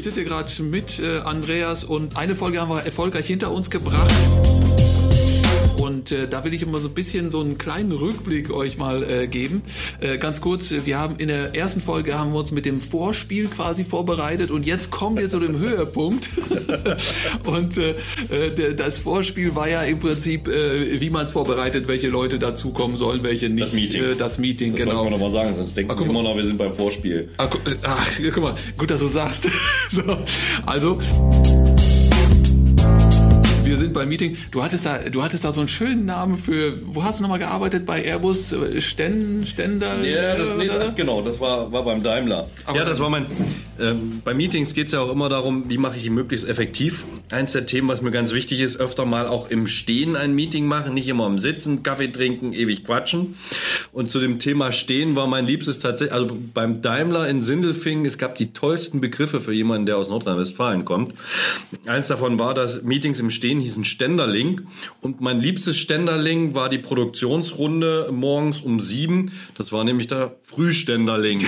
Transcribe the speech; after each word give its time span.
ich 0.00 0.04
sitze 0.04 0.20
hier 0.20 0.30
gerade 0.30 0.62
mit 0.62 0.98
äh, 0.98 1.18
Andreas 1.18 1.84
und 1.84 2.16
eine 2.16 2.34
Folge 2.34 2.58
haben 2.58 2.70
wir 2.70 2.86
erfolgreich 2.86 3.26
hinter 3.26 3.50
uns 3.50 3.68
gebracht. 3.70 4.10
Und 5.80 6.12
äh, 6.12 6.28
da 6.28 6.44
will 6.44 6.52
ich 6.54 6.62
immer 6.62 6.78
so 6.78 6.88
ein 6.88 6.94
bisschen 6.94 7.30
so 7.30 7.40
einen 7.40 7.58
kleinen 7.58 7.92
Rückblick 7.92 8.50
euch 8.50 8.78
mal 8.78 9.02
äh, 9.02 9.26
geben. 9.26 9.62
Äh, 10.00 10.18
ganz 10.18 10.40
kurz, 10.40 10.72
wir 10.84 10.98
haben 10.98 11.16
in 11.16 11.28
der 11.28 11.54
ersten 11.54 11.80
Folge 11.80 12.18
haben 12.18 12.32
wir 12.32 12.38
uns 12.38 12.52
mit 12.52 12.66
dem 12.66 12.78
Vorspiel 12.78 13.46
quasi 13.46 13.84
vorbereitet 13.84 14.50
und 14.50 14.66
jetzt 14.66 14.90
kommen 14.90 15.16
wir 15.16 15.28
zu 15.28 15.40
dem 15.40 15.58
Höhepunkt. 15.58 16.28
und 17.46 17.78
äh, 17.78 17.94
äh, 18.30 18.74
das 18.74 18.98
Vorspiel 18.98 19.54
war 19.54 19.68
ja 19.68 19.82
im 19.82 19.98
Prinzip, 19.98 20.48
äh, 20.48 21.00
wie 21.00 21.10
man 21.10 21.26
es 21.26 21.32
vorbereitet, 21.32 21.88
welche 21.88 22.08
Leute 22.08 22.38
dazukommen 22.38 22.96
sollen, 22.96 23.22
welche 23.22 23.48
nicht. 23.48 23.62
Das 23.62 23.72
Meeting. 23.72 24.02
Äh, 24.02 24.14
das 24.16 24.38
Meeting, 24.38 24.72
Das 24.72 24.84
genau. 24.84 25.04
wir 25.04 25.10
nochmal 25.10 25.30
sagen, 25.30 25.54
sonst 25.56 25.76
denken 25.76 25.92
Ah, 25.92 25.98
wir 25.98 26.06
immer 26.06 26.22
noch, 26.22 26.36
wir 26.36 26.46
sind 26.46 26.58
beim 26.58 26.74
Vorspiel. 26.74 27.28
Gu 27.38 27.58
ach, 27.82 28.10
guck 28.34 28.42
mal, 28.42 28.54
gut, 28.76 28.90
dass 28.90 29.00
du 29.00 29.08
sagst. 29.08 29.48
so, 29.90 30.02
also. 30.66 30.98
Wir 33.70 33.76
sind 33.76 33.92
beim 33.92 34.08
Meeting. 34.08 34.36
Du 34.50 34.64
hattest 34.64 34.84
da, 34.84 34.98
du 34.98 35.22
hattest 35.22 35.44
da 35.44 35.52
so 35.52 35.60
einen 35.60 35.68
schönen 35.68 36.04
Namen 36.04 36.38
für. 36.38 36.74
Wo 36.92 37.04
hast 37.04 37.20
du 37.20 37.22
nochmal 37.22 37.38
gearbeitet 37.38 37.86
bei 37.86 38.04
Airbus? 38.04 38.52
Sten, 38.80 39.46
Ständer? 39.46 40.04
Ja, 40.04 40.34
das, 40.34 40.48
nee, 40.58 40.68
oder? 40.68 40.78
das, 40.86 40.94
genau, 40.96 41.22
das 41.22 41.38
war, 41.38 41.70
war 41.70 41.84
beim 41.84 42.02
Daimler. 42.02 42.48
Aber- 42.64 42.76
ja, 42.76 42.84
das 42.84 42.98
war 42.98 43.10
mein. 43.10 43.26
Ähm, 43.78 44.22
bei 44.24 44.34
Meetings 44.34 44.74
geht 44.74 44.86
es 44.88 44.92
ja 44.92 44.98
auch 44.98 45.12
immer 45.12 45.28
darum, 45.28 45.70
wie 45.70 45.78
mache 45.78 45.96
ich 45.98 46.02
die 46.02 46.10
möglichst 46.10 46.48
effektiv. 46.48 47.04
Eins 47.30 47.52
der 47.52 47.64
Themen, 47.64 47.86
was 47.88 48.02
mir 48.02 48.10
ganz 48.10 48.32
wichtig 48.32 48.60
ist, 48.60 48.80
öfter 48.80 49.04
mal 49.04 49.28
auch 49.28 49.50
im 49.50 49.68
Stehen 49.68 50.16
ein 50.16 50.34
Meeting 50.34 50.66
machen, 50.66 50.94
nicht 50.94 51.06
immer 51.06 51.26
im 51.26 51.38
Sitzen, 51.38 51.84
Kaffee 51.84 52.08
trinken, 52.08 52.52
ewig 52.52 52.84
quatschen. 52.84 53.36
Und 53.92 54.10
zu 54.10 54.18
dem 54.18 54.40
Thema 54.40 54.72
Stehen 54.72 55.14
war 55.14 55.28
mein 55.28 55.46
Liebstes 55.46 55.78
tatsächlich, 55.78 56.12
also 56.12 56.36
beim 56.54 56.82
Daimler 56.82 57.28
in 57.28 57.40
Sindelfingen, 57.40 58.04
es 58.04 58.18
gab 58.18 58.34
die 58.34 58.52
tollsten 58.52 59.00
Begriffe 59.00 59.40
für 59.40 59.52
jemanden, 59.52 59.86
der 59.86 59.96
aus 59.96 60.08
Nordrhein-Westfalen 60.08 60.84
kommt. 60.84 61.14
Eins 61.86 62.08
davon 62.08 62.40
war, 62.40 62.52
dass 62.52 62.82
Meetings 62.82 63.20
im 63.20 63.30
Stehen 63.30 63.60
hießen 63.60 63.84
Ständerling. 63.84 64.62
Und 65.00 65.20
mein 65.20 65.40
liebstes 65.40 65.78
Ständerling 65.78 66.56
war 66.56 66.68
die 66.68 66.78
Produktionsrunde 66.78 68.08
morgens 68.12 68.60
um 68.60 68.80
sieben. 68.80 69.30
Das 69.56 69.70
war 69.70 69.84
nämlich 69.84 70.08
der 70.08 70.34
Frühständerling. 70.42 71.46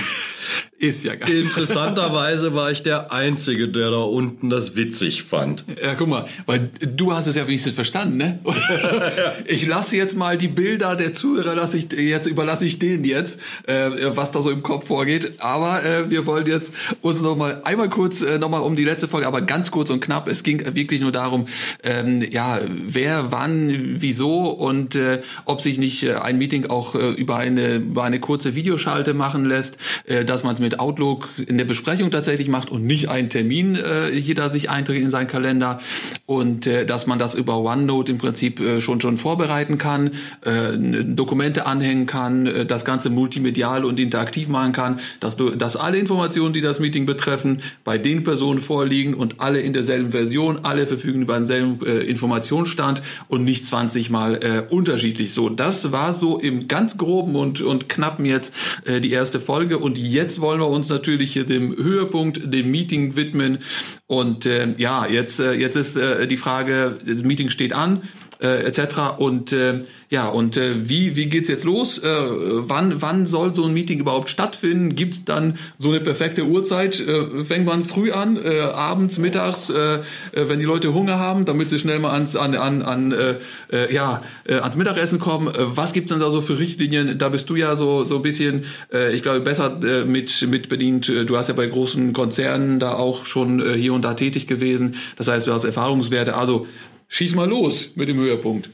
Ist 0.77 1.03
ja 1.03 1.15
geil. 1.15 1.41
Interessanterweise 1.41 2.53
war 2.55 2.71
ich 2.71 2.83
der 2.83 3.11
Einzige, 3.11 3.69
der 3.69 3.91
da 3.91 3.97
unten 3.97 4.49
das 4.49 4.75
witzig 4.75 5.23
fand. 5.23 5.63
Ja, 5.81 5.95
guck 5.95 6.07
mal, 6.07 6.27
weil 6.45 6.69
du 6.79 7.13
hast 7.13 7.27
es 7.27 7.35
ja 7.35 7.47
wenigstens 7.47 7.73
verstanden, 7.73 8.17
ne? 8.17 8.39
Ich 9.45 9.65
lasse 9.65 9.97
jetzt 9.97 10.17
mal 10.17 10.37
die 10.37 10.47
Bilder 10.47 10.95
der 10.95 11.13
Zuhörer, 11.13 11.55
lasse 11.55 11.77
ich, 11.77 11.91
jetzt 11.91 12.27
überlasse 12.27 12.65
ich 12.65 12.79
denen 12.79 13.05
jetzt, 13.05 13.41
äh, 13.67 13.89
was 14.15 14.31
da 14.31 14.41
so 14.41 14.49
im 14.49 14.63
Kopf 14.63 14.87
vorgeht. 14.87 15.33
Aber 15.39 15.83
äh, 15.85 16.09
wir 16.09 16.25
wollen 16.25 16.47
jetzt 16.47 16.73
uns 17.01 17.21
noch 17.21 17.35
mal 17.35 17.61
einmal 17.63 17.89
kurz 17.89 18.21
äh, 18.21 18.37
noch 18.37 18.49
mal 18.49 18.59
um 18.59 18.75
die 18.75 18.83
letzte 18.83 19.07
Folge, 19.07 19.27
aber 19.27 19.41
ganz 19.41 19.71
kurz 19.71 19.89
und 19.89 20.01
knapp. 20.01 20.27
Es 20.27 20.43
ging 20.43 20.75
wirklich 20.75 21.01
nur 21.01 21.11
darum, 21.11 21.45
ähm, 21.83 22.25
ja, 22.29 22.59
wer, 22.87 23.31
wann, 23.31 24.01
wieso 24.01 24.49
und 24.49 24.95
äh, 24.95 25.21
ob 25.45 25.61
sich 25.61 25.77
nicht 25.77 26.03
äh, 26.03 26.15
ein 26.15 26.37
Meeting 26.37 26.65
auch 26.65 26.95
äh, 26.95 27.11
über 27.11 27.37
eine 27.37 27.75
über 27.75 28.03
eine 28.03 28.19
kurze 28.19 28.55
Videoschalte 28.55 29.13
machen 29.13 29.45
lässt, 29.45 29.77
äh, 30.05 30.25
dass 30.33 30.43
man 30.43 30.55
es 30.55 30.59
mit 30.59 30.79
Outlook 30.79 31.29
in 31.45 31.59
der 31.59 31.65
Besprechung 31.65 32.09
tatsächlich 32.09 32.47
macht 32.47 32.71
und 32.71 32.83
nicht 32.83 33.09
einen 33.09 33.29
Termin 33.29 33.75
äh, 33.75 34.09
jeder 34.09 34.49
sich 34.49 34.69
einträgt 34.69 35.03
in 35.03 35.11
seinen 35.11 35.27
Kalender 35.27 35.79
und 36.25 36.65
äh, 36.65 36.85
dass 36.85 37.05
man 37.05 37.19
das 37.19 37.35
über 37.35 37.59
OneNote 37.59 38.11
im 38.11 38.17
Prinzip 38.17 38.59
äh, 38.59 38.81
schon 38.81 38.99
schon 38.99 39.17
vorbereiten 39.17 39.77
kann, 39.77 40.11
äh, 40.41 40.75
Dokumente 41.05 41.67
anhängen 41.67 42.07
kann, 42.07 42.47
äh, 42.47 42.65
das 42.65 42.83
Ganze 42.83 43.11
multimedial 43.11 43.85
und 43.85 43.99
interaktiv 43.99 44.47
machen 44.47 44.71
kann, 44.71 44.99
dass 45.19 45.37
du, 45.37 45.51
dass 45.51 45.75
alle 45.75 45.99
Informationen, 45.99 46.53
die 46.53 46.61
das 46.61 46.79
Meeting 46.79 47.05
betreffen, 47.05 47.61
bei 47.83 47.99
den 47.99 48.23
Personen 48.23 48.59
vorliegen 48.59 49.13
und 49.13 49.39
alle 49.39 49.59
in 49.59 49.73
derselben 49.73 50.11
Version, 50.11 50.61
alle 50.63 50.87
verfügen 50.87 51.21
über 51.21 51.35
denselben 51.35 51.85
äh, 51.85 51.99
Informationsstand 51.99 53.03
und 53.27 53.43
nicht 53.43 53.67
20 53.67 54.09
mal 54.09 54.35
äh, 54.35 54.63
unterschiedlich. 54.73 55.33
So, 55.33 55.49
das 55.49 55.91
war 55.91 56.11
so 56.13 56.39
im 56.39 56.67
ganz 56.67 56.97
groben 56.97 57.35
und 57.35 57.61
und 57.61 57.87
knappen 57.87 58.25
jetzt 58.25 58.53
äh, 58.85 58.99
die 58.99 59.11
erste 59.11 59.39
Folge 59.39 59.77
und 59.77 59.97
jetzt 59.97 60.22
wollen 60.39 60.59
wir 60.59 60.67
uns 60.67 60.89
natürlich 60.89 61.33
hier 61.33 61.45
dem 61.45 61.75
Höhepunkt, 61.75 62.53
dem 62.53 62.71
Meeting 62.71 63.15
widmen. 63.15 63.59
Und 64.07 64.45
äh, 64.45 64.73
ja, 64.77 65.05
jetzt 65.07 65.39
äh, 65.39 65.53
jetzt 65.53 65.75
ist 65.75 65.97
äh, 65.97 66.27
die 66.27 66.37
Frage, 66.37 66.97
das 67.05 67.23
Meeting 67.23 67.49
steht 67.49 67.73
an 67.73 68.01
äh, 68.43 68.65
etc. 68.65 69.17
Und 69.17 69.53
äh, 69.53 69.79
ja, 70.09 70.27
und 70.27 70.57
äh, 70.57 70.87
wie, 70.87 71.15
wie 71.15 71.27
geht's 71.27 71.49
jetzt 71.49 71.63
los? 71.63 71.97
Äh, 71.97 72.07
wann, 72.07 73.01
wann 73.01 73.25
soll 73.25 73.53
so 73.53 73.65
ein 73.65 73.73
Meeting 73.73 73.99
überhaupt 73.99 74.29
stattfinden? 74.29 74.95
Gibt's 74.95 75.25
dann 75.25 75.57
so 75.77 75.89
eine 75.89 76.01
perfekte 76.01 76.43
Uhrzeit? 76.43 76.99
Äh, 76.99 77.45
fängt 77.45 77.65
man 77.65 77.83
früh 77.83 78.11
an, 78.11 78.37
äh, 78.37 78.59
abends, 78.59 79.17
mittags, 79.17 79.69
äh, 79.69 79.95
äh, 79.95 80.01
wenn 80.33 80.59
die 80.59 80.65
Leute 80.65 80.93
Hunger 80.93 81.17
haben, 81.17 81.45
damit 81.45 81.69
sie 81.69 81.79
schnell 81.79 81.99
mal 81.99 82.11
ans, 82.11 82.35
an, 82.35 82.53
an, 82.53 82.81
an, 82.83 83.11
äh, 83.11 83.35
äh, 83.71 83.93
ja, 83.93 84.21
äh, 84.45 84.55
ans 84.55 84.75
Mittagessen 84.75 85.19
kommen? 85.19 85.47
Äh, 85.47 85.75
was 85.75 85.93
gibt's 85.93 86.11
denn 86.11 86.19
da 86.19 86.29
so 86.29 86.41
für 86.41 86.59
Richtlinien? 86.59 87.17
Da 87.17 87.29
bist 87.29 87.49
du 87.49 87.55
ja 87.55 87.75
so, 87.75 88.03
so 88.03 88.17
ein 88.17 88.21
bisschen, 88.21 88.65
äh, 88.93 89.13
ich 89.13 89.23
glaube, 89.23 89.39
besser 89.39 89.79
äh, 89.83 90.05
mit, 90.05 90.45
mit 90.47 90.69
bedient. 90.69 91.07
Du 91.07 91.37
hast 91.37 91.47
ja 91.47 91.53
bei 91.53 91.65
großen 91.65 92.13
Konzernen 92.13 92.79
da 92.79 92.93
auch 92.93 93.25
schon 93.25 93.61
äh, 93.61 93.77
hier 93.77 93.93
und 93.93 94.03
da 94.03 94.13
tätig 94.13 94.47
gewesen. 94.47 94.95
Das 95.15 95.27
heißt, 95.27 95.47
du 95.47 95.53
hast 95.53 95.63
Erfahrungswerte. 95.63 96.35
Also 96.35 96.67
schieß 97.13 97.35
mal 97.35 97.47
los 97.47 97.91
mit 97.95 98.09
dem 98.09 98.17
Höhepunkt. 98.17 98.69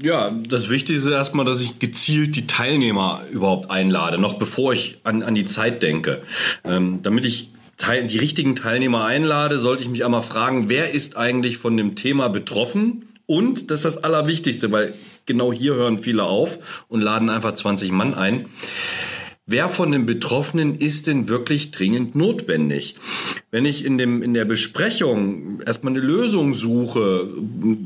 Ja, 0.00 0.30
das 0.30 0.68
Wichtigste 0.68 1.08
ist 1.08 1.12
erstmal, 1.12 1.44
dass 1.44 1.60
ich 1.60 1.78
gezielt 1.80 2.36
die 2.36 2.46
Teilnehmer 2.46 3.22
überhaupt 3.32 3.70
einlade, 3.70 4.18
noch 4.18 4.38
bevor 4.38 4.72
ich 4.72 4.98
an, 5.02 5.22
an 5.22 5.34
die 5.34 5.44
Zeit 5.44 5.82
denke. 5.82 6.20
Ähm, 6.64 7.00
damit 7.02 7.24
ich 7.24 7.50
die 8.10 8.18
richtigen 8.18 8.54
Teilnehmer 8.54 9.04
einlade, 9.04 9.58
sollte 9.58 9.82
ich 9.82 9.88
mich 9.88 10.04
einmal 10.04 10.22
fragen, 10.22 10.68
wer 10.68 10.90
ist 10.90 11.16
eigentlich 11.16 11.58
von 11.58 11.76
dem 11.76 11.96
Thema 11.96 12.28
betroffen? 12.28 13.08
Und 13.26 13.70
das 13.70 13.80
ist 13.80 13.84
das 13.84 14.04
Allerwichtigste, 14.04 14.70
weil 14.72 14.94
genau 15.26 15.52
hier 15.52 15.74
hören 15.74 15.98
viele 15.98 16.24
auf 16.24 16.58
und 16.88 17.00
laden 17.00 17.28
einfach 17.28 17.54
20 17.54 17.90
Mann 17.92 18.14
ein. 18.14 18.46
Wer 19.50 19.70
von 19.70 19.90
den 19.92 20.04
Betroffenen 20.04 20.74
ist 20.74 21.06
denn 21.06 21.26
wirklich 21.26 21.70
dringend 21.70 22.14
notwendig? 22.14 22.96
Wenn 23.50 23.64
ich 23.64 23.82
in, 23.82 23.96
dem, 23.96 24.22
in 24.22 24.34
der 24.34 24.44
Besprechung 24.44 25.62
erstmal 25.64 25.94
eine 25.94 26.02
Lösung 26.02 26.52
suche, 26.52 27.30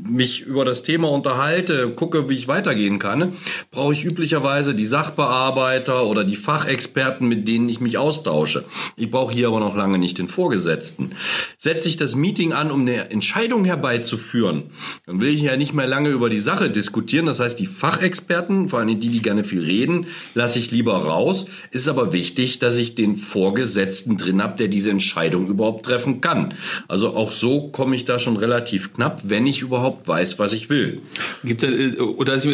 mich 0.09 0.41
über 0.41 0.65
das 0.65 0.83
Thema 0.83 1.09
unterhalte, 1.09 1.91
gucke, 1.91 2.27
wie 2.27 2.33
ich 2.33 2.49
weitergehen 2.49 2.99
kann, 2.99 3.31
brauche 3.71 3.93
ich 3.93 4.03
üblicherweise 4.03 4.75
die 4.75 4.85
Sachbearbeiter 4.85 6.05
oder 6.05 6.25
die 6.25 6.35
Fachexperten, 6.35 7.29
mit 7.29 7.47
denen 7.47 7.69
ich 7.69 7.79
mich 7.79 7.97
austausche. 7.97 8.65
Ich 8.97 9.09
brauche 9.09 9.33
hier 9.33 9.47
aber 9.47 9.61
noch 9.61 9.77
lange 9.77 9.97
nicht 9.97 10.17
den 10.17 10.27
Vorgesetzten. 10.27 11.11
Setze 11.57 11.87
ich 11.87 11.95
das 11.95 12.17
Meeting 12.17 12.51
an, 12.51 12.71
um 12.71 12.81
eine 12.81 13.09
Entscheidung 13.09 13.63
herbeizuführen, 13.63 14.63
dann 15.05 15.21
will 15.21 15.33
ich 15.33 15.43
ja 15.43 15.55
nicht 15.55 15.73
mehr 15.73 15.87
lange 15.87 16.09
über 16.09 16.29
die 16.29 16.39
Sache 16.39 16.69
diskutieren. 16.69 17.25
Das 17.25 17.39
heißt, 17.39 17.57
die 17.57 17.67
Fachexperten, 17.67 18.67
vor 18.67 18.79
allem 18.79 18.99
die, 18.99 19.07
die 19.07 19.21
gerne 19.21 19.45
viel 19.45 19.63
reden, 19.63 20.07
lasse 20.33 20.59
ich 20.59 20.69
lieber 20.69 20.97
raus. 20.97 21.47
Es 21.71 21.81
ist 21.81 21.87
aber 21.87 22.13
wichtig, 22.13 22.59
dass 22.59 22.77
ich 22.77 22.95
den 22.95 23.17
Vorgesetzten 23.17 24.17
drin 24.17 24.41
habe, 24.41 24.57
der 24.57 24.67
diese 24.67 24.89
Entscheidung 24.89 25.47
überhaupt 25.47 25.85
treffen 25.85 26.21
kann. 26.21 26.53
Also 26.87 27.15
auch 27.15 27.31
so 27.31 27.69
komme 27.69 27.95
ich 27.95 28.05
da 28.05 28.19
schon 28.19 28.37
relativ 28.37 28.93
knapp, 28.93 29.21
wenn 29.23 29.47
ich 29.47 29.61
überhaupt 29.61 30.07
weiß, 30.07 30.39
was 30.39 30.53
ich 30.53 30.69
will. 30.69 31.01
Gibt's 31.43 31.63
denn, 31.63 31.95
äh, 31.95 31.99
oder 31.99 32.33
dass 32.33 32.45
ich, 32.45 32.53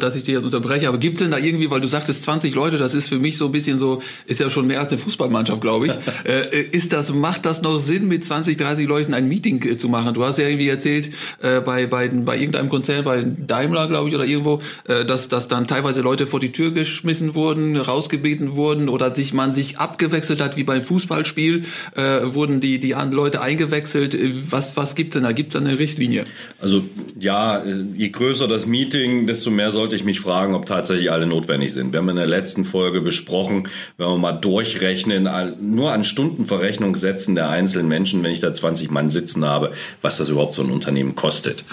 dass 0.00 0.16
ich 0.16 0.22
dich 0.22 0.34
jetzt 0.34 0.44
unterbreche, 0.44 0.88
aber 0.88 0.98
gibt's 0.98 1.20
denn 1.20 1.30
da 1.30 1.38
irgendwie, 1.38 1.70
weil 1.70 1.80
du 1.80 1.88
sagtest 1.88 2.24
20 2.24 2.54
Leute, 2.54 2.78
das 2.78 2.94
ist 2.94 3.08
für 3.08 3.18
mich 3.18 3.36
so 3.36 3.46
ein 3.46 3.52
bisschen 3.52 3.78
so, 3.78 4.02
ist 4.26 4.40
ja 4.40 4.50
schon 4.50 4.66
mehr 4.66 4.80
als 4.80 4.90
eine 4.90 4.98
Fußballmannschaft, 4.98 5.60
glaube 5.60 5.86
ich. 5.86 5.92
äh, 6.24 6.60
ist 6.60 6.92
das, 6.92 7.12
macht 7.12 7.46
das 7.46 7.62
noch 7.62 7.78
Sinn, 7.78 8.08
mit 8.08 8.24
20, 8.24 8.56
30 8.56 8.86
Leuten 8.86 9.14
ein 9.14 9.28
Meeting 9.28 9.62
äh, 9.62 9.76
zu 9.76 9.88
machen? 9.88 10.14
Du 10.14 10.24
hast 10.24 10.38
ja 10.38 10.48
irgendwie 10.48 10.68
erzählt, 10.68 11.10
äh, 11.40 11.60
bei, 11.60 11.86
bei, 11.86 12.08
bei 12.08 12.36
irgendeinem 12.36 12.68
Konzern, 12.68 13.04
bei 13.04 13.24
Daimler, 13.24 13.88
glaube 13.88 14.08
ich, 14.08 14.14
oder 14.14 14.24
irgendwo, 14.24 14.60
äh, 14.86 15.04
dass, 15.04 15.28
dass 15.28 15.48
dann 15.48 15.66
teilweise 15.66 16.02
Leute 16.02 16.26
vor 16.26 16.40
die 16.40 16.52
Tür 16.52 16.70
geschmissen 16.72 17.34
wurden, 17.34 17.76
rausgebeten 17.76 18.35
wurden 18.40 18.88
oder 18.88 19.14
sich 19.14 19.32
man 19.32 19.52
sich 19.52 19.78
abgewechselt 19.78 20.40
hat, 20.40 20.56
wie 20.56 20.64
beim 20.64 20.82
Fußballspiel, 20.82 21.64
äh, 21.94 22.02
wurden 22.24 22.60
die, 22.60 22.78
die 22.78 22.94
Leute 23.10 23.40
eingewechselt. 23.40 24.14
Äh, 24.14 24.32
Was, 24.50 24.76
was 24.76 24.94
gibt 24.94 25.14
denn 25.14 25.22
da? 25.22 25.32
Gibt 25.32 25.54
es 25.54 25.60
da 25.60 25.66
eine 25.66 25.78
Richtlinie? 25.78 26.24
Also 26.60 26.84
ja, 27.18 27.62
je 27.64 28.08
größer 28.08 28.48
das 28.48 28.66
Meeting, 28.66 29.26
desto 29.26 29.50
mehr 29.50 29.70
sollte 29.70 29.96
ich 29.96 30.04
mich 30.04 30.20
fragen, 30.20 30.54
ob 30.54 30.66
tatsächlich 30.66 31.10
alle 31.10 31.26
notwendig 31.26 31.72
sind. 31.72 31.92
Wir 31.92 32.00
haben 32.00 32.08
in 32.08 32.16
der 32.16 32.26
letzten 32.26 32.64
Folge 32.64 33.00
besprochen, 33.00 33.68
wenn 33.96 34.06
wir 34.06 34.18
mal 34.18 34.32
durchrechnen, 34.32 35.28
nur 35.60 35.92
an 35.92 36.04
Stundenverrechnungssätzen 36.04 37.34
der 37.34 37.48
einzelnen 37.48 37.88
Menschen, 37.88 38.22
wenn 38.22 38.32
ich 38.32 38.40
da 38.40 38.52
20 38.52 38.90
Mann 38.90 39.10
sitzen 39.10 39.44
habe, 39.44 39.72
was 40.02 40.16
das 40.16 40.28
überhaupt 40.28 40.54
so 40.54 40.62
ein 40.62 40.70
Unternehmen 40.70 41.14
kostet. 41.14 41.64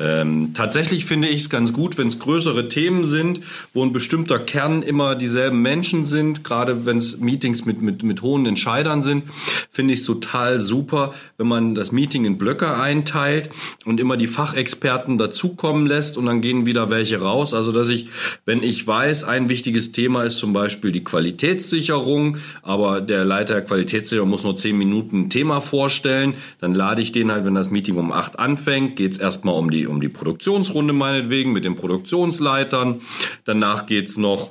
Ähm, 0.00 0.52
tatsächlich 0.54 1.04
finde 1.04 1.28
ich 1.28 1.42
es 1.42 1.50
ganz 1.50 1.72
gut, 1.72 1.98
wenn 1.98 2.08
es 2.08 2.18
größere 2.18 2.68
Themen 2.68 3.04
sind, 3.04 3.40
wo 3.72 3.84
ein 3.84 3.92
bestimmter 3.92 4.38
Kern 4.38 4.82
immer 4.82 5.14
dieselben 5.14 5.62
Menschen 5.62 6.06
sind, 6.10 6.44
gerade 6.44 6.84
wenn 6.84 6.98
es 6.98 7.18
Meetings 7.18 7.64
mit, 7.64 7.80
mit, 7.80 8.02
mit 8.02 8.20
hohen 8.20 8.44
Entscheidern 8.44 9.02
sind, 9.02 9.24
finde 9.70 9.94
ich 9.94 10.00
es 10.00 10.06
total 10.06 10.60
super, 10.60 11.14
wenn 11.38 11.46
man 11.46 11.74
das 11.74 11.92
Meeting 11.92 12.26
in 12.26 12.36
Blöcke 12.36 12.74
einteilt 12.74 13.48
und 13.86 13.98
immer 13.98 14.18
die 14.18 14.26
Fachexperten 14.26 15.16
dazukommen 15.16 15.86
lässt 15.86 16.18
und 16.18 16.26
dann 16.26 16.42
gehen 16.42 16.66
wieder 16.66 16.90
welche 16.90 17.20
raus. 17.20 17.54
Also 17.54 17.72
dass 17.72 17.88
ich, 17.88 18.08
wenn 18.44 18.62
ich 18.62 18.86
weiß, 18.86 19.24
ein 19.24 19.48
wichtiges 19.48 19.92
Thema 19.92 20.24
ist 20.24 20.38
zum 20.38 20.52
Beispiel 20.52 20.92
die 20.92 21.04
Qualitätssicherung, 21.04 22.36
aber 22.62 23.00
der 23.00 23.24
Leiter 23.24 23.54
der 23.54 23.64
Qualitätssicherung 23.64 24.28
muss 24.28 24.44
nur 24.44 24.56
zehn 24.56 24.76
Minuten 24.76 25.22
ein 25.22 25.30
Thema 25.30 25.60
vorstellen, 25.60 26.34
dann 26.60 26.74
lade 26.74 27.00
ich 27.00 27.12
den 27.12 27.30
halt, 27.30 27.44
wenn 27.44 27.54
das 27.54 27.70
Meeting 27.70 27.96
um 27.96 28.12
acht 28.12 28.38
anfängt, 28.38 28.96
geht 28.96 29.12
es 29.12 29.18
erstmal 29.18 29.54
um 29.54 29.70
die, 29.70 29.86
um 29.86 30.00
die 30.00 30.08
Produktionsrunde 30.08 30.92
meinetwegen 30.92 31.52
mit 31.52 31.64
den 31.64 31.74
Produktionsleitern. 31.74 33.00
Danach 33.44 33.86
geht's 33.86 34.16
noch 34.16 34.50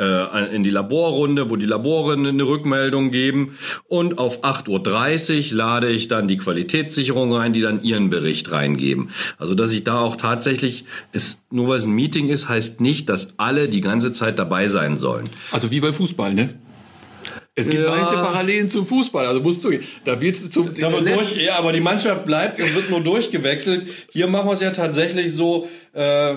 äh, 0.00 0.54
in 0.54 0.64
die 0.64 0.70
Laborrunde, 0.70 1.50
wo 1.50 1.56
die 1.56 1.66
Labore 1.66 2.14
eine 2.14 2.42
Rückmeldung 2.42 3.10
geben. 3.10 3.58
Und 3.88 4.18
auf 4.18 4.42
8.30 4.42 5.50
Uhr 5.52 5.56
lade 5.56 5.90
ich 5.90 6.08
dann 6.08 6.26
die 6.26 6.38
Qualitätssicherung 6.38 7.32
rein, 7.32 7.52
die 7.52 7.60
dann 7.60 7.82
ihren 7.82 8.10
Bericht 8.10 8.50
reingeben. 8.50 9.10
Also 9.38 9.54
dass 9.54 9.72
ich 9.72 9.84
da 9.84 10.00
auch 10.00 10.16
tatsächlich, 10.16 10.84
es, 11.12 11.42
nur 11.50 11.68
weil 11.68 11.76
es 11.76 11.84
ein 11.84 11.92
Meeting 11.92 12.28
ist, 12.28 12.48
heißt 12.48 12.80
nicht, 12.80 13.08
dass 13.08 13.38
alle 13.38 13.68
die 13.68 13.80
ganze 13.80 14.12
Zeit 14.12 14.38
dabei 14.38 14.68
sein 14.68 14.96
sollen. 14.96 15.28
Also 15.50 15.70
wie 15.70 15.80
beim 15.80 15.94
Fußball, 15.94 16.34
ne? 16.34 16.54
Es 17.60 17.68
gibt 17.68 17.82
ja. 17.84 17.94
leichte 17.94 18.16
Parallelen 18.16 18.70
zum 18.70 18.86
Fußball. 18.86 19.26
Also 19.26 19.40
musst 19.40 19.64
du, 19.64 19.70
da 20.04 20.20
wird 20.20 20.36
zum. 20.36 20.74
Da 20.74 20.92
wird 20.92 21.16
durch, 21.16 21.36
ja, 21.36 21.58
aber 21.58 21.72
die 21.72 21.80
Mannschaft 21.80 22.24
bleibt, 22.24 22.58
es 22.58 22.74
wird 22.74 22.90
nur 22.90 23.00
durchgewechselt. 23.00 23.86
Hier 24.12 24.26
machen 24.26 24.48
wir 24.48 24.52
es 24.52 24.60
ja 24.60 24.70
tatsächlich 24.70 25.32
so, 25.32 25.68
äh, 25.92 26.34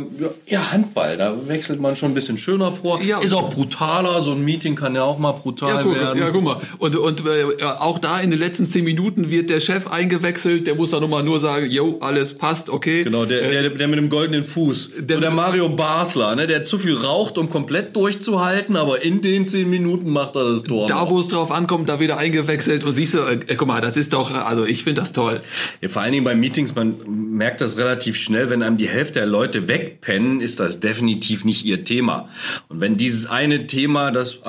ja, 0.48 0.72
Handball, 0.72 1.16
da 1.16 1.48
wechselt 1.48 1.80
man 1.80 1.96
schon 1.96 2.12
ein 2.12 2.14
bisschen 2.16 2.40
schöner 2.40 2.72
vor. 2.72 3.00
Ja, 3.04 3.20
ist 3.20 3.36
auch 3.36 3.52
brutaler, 3.52 4.22
so 4.22 4.31
ein 4.31 4.44
Meeting 4.44 4.75
kann 4.75 4.96
ja 4.96 5.04
auch 5.04 5.20
mal 5.20 5.34
brutal 5.34 5.75
ja, 5.75 5.84
guck, 5.84 5.96
werden. 5.96 6.20
Ja, 6.20 6.31
guck 6.31 6.42
mal. 6.42 6.58
Und, 6.80 6.96
und 6.96 7.24
äh, 7.25 7.64
auch 7.64 8.00
da 8.00 8.20
in 8.20 8.31
den 8.31 8.40
letzten 8.40 8.68
zehn 8.68 8.84
Minuten 8.84 9.30
wird 9.30 9.52
der 9.52 9.60
Chef 9.60 9.86
eingewechselt, 9.88 10.66
der 10.66 10.74
muss 10.74 10.90
dann 10.90 11.02
nochmal 11.02 11.22
nur 11.22 11.40
sagen, 11.40 11.70
jo, 11.70 12.00
alles 12.02 12.36
passt, 12.36 12.72
okay. 12.72 13.04
Genau, 13.04 13.25
der, 13.25 13.44
äh, 13.44 13.50
der, 13.52 13.70
der 13.70 13.88
mit 13.88 14.00
dem 14.00 14.10
goldenen 14.10 14.44
Fuß. 14.44 14.94
Der, 14.98 15.18
so 15.18 15.22
der 15.22 15.30
Mario 15.30 15.70
Basler, 15.70 16.36
ne, 16.36 16.48
der 16.48 16.64
zu 16.64 16.80
viel 16.80 16.98
raucht, 16.98 17.38
um 17.38 17.48
komplett 17.48 17.96
durchzuhalten, 17.96 18.75
aber 18.75 19.04
in 19.04 19.22
den 19.22 19.46
zehn 19.46 19.70
Minuten 19.70 20.10
macht 20.10 20.36
er 20.36 20.46
das 20.46 20.64
Tor. 20.64 20.88
Da, 20.88 20.96
wo 21.13 21.19
es 21.19 21.27
drauf 21.27 21.51
ankommt, 21.51 21.89
da 21.89 22.00
wieder 22.00 22.18
eingewechselt 22.18 22.83
und 22.83 22.95
siehst 22.95 23.13
du, 23.13 23.19
äh, 23.19 23.56
guck 23.56 23.68
mal, 23.68 23.81
das 23.81 23.98
ist 23.98 24.13
doch, 24.13 24.33
also 24.33 24.65
ich 24.65 24.83
finde 24.83 25.01
das 25.01 25.13
toll. 25.13 25.42
Ja, 25.80 25.89
vor 25.89 26.01
allen 26.01 26.12
Dingen 26.12 26.24
bei 26.24 26.36
Meetings, 26.36 26.74
man 26.74 26.95
merkt 27.36 27.62
das 27.62 27.77
relativ 27.77 28.18
schnell, 28.18 28.50
wenn 28.50 28.63
einem 28.63 28.77
die 28.77 28.89
Hälfte 28.89 29.19
der 29.19 29.27
Leute 29.27 29.68
wegpennen, 29.68 30.42
ist 30.42 30.60
das 30.60 30.80
definitiv 30.80 31.45
nicht 31.45 31.65
ihr 31.65 31.83
Thema. 31.83 32.30
Und 32.68 32.81
wenn 32.81 32.98
dieses 32.98 33.27
eine 33.27 33.68
Thema, 33.68 34.12
das 34.12 34.39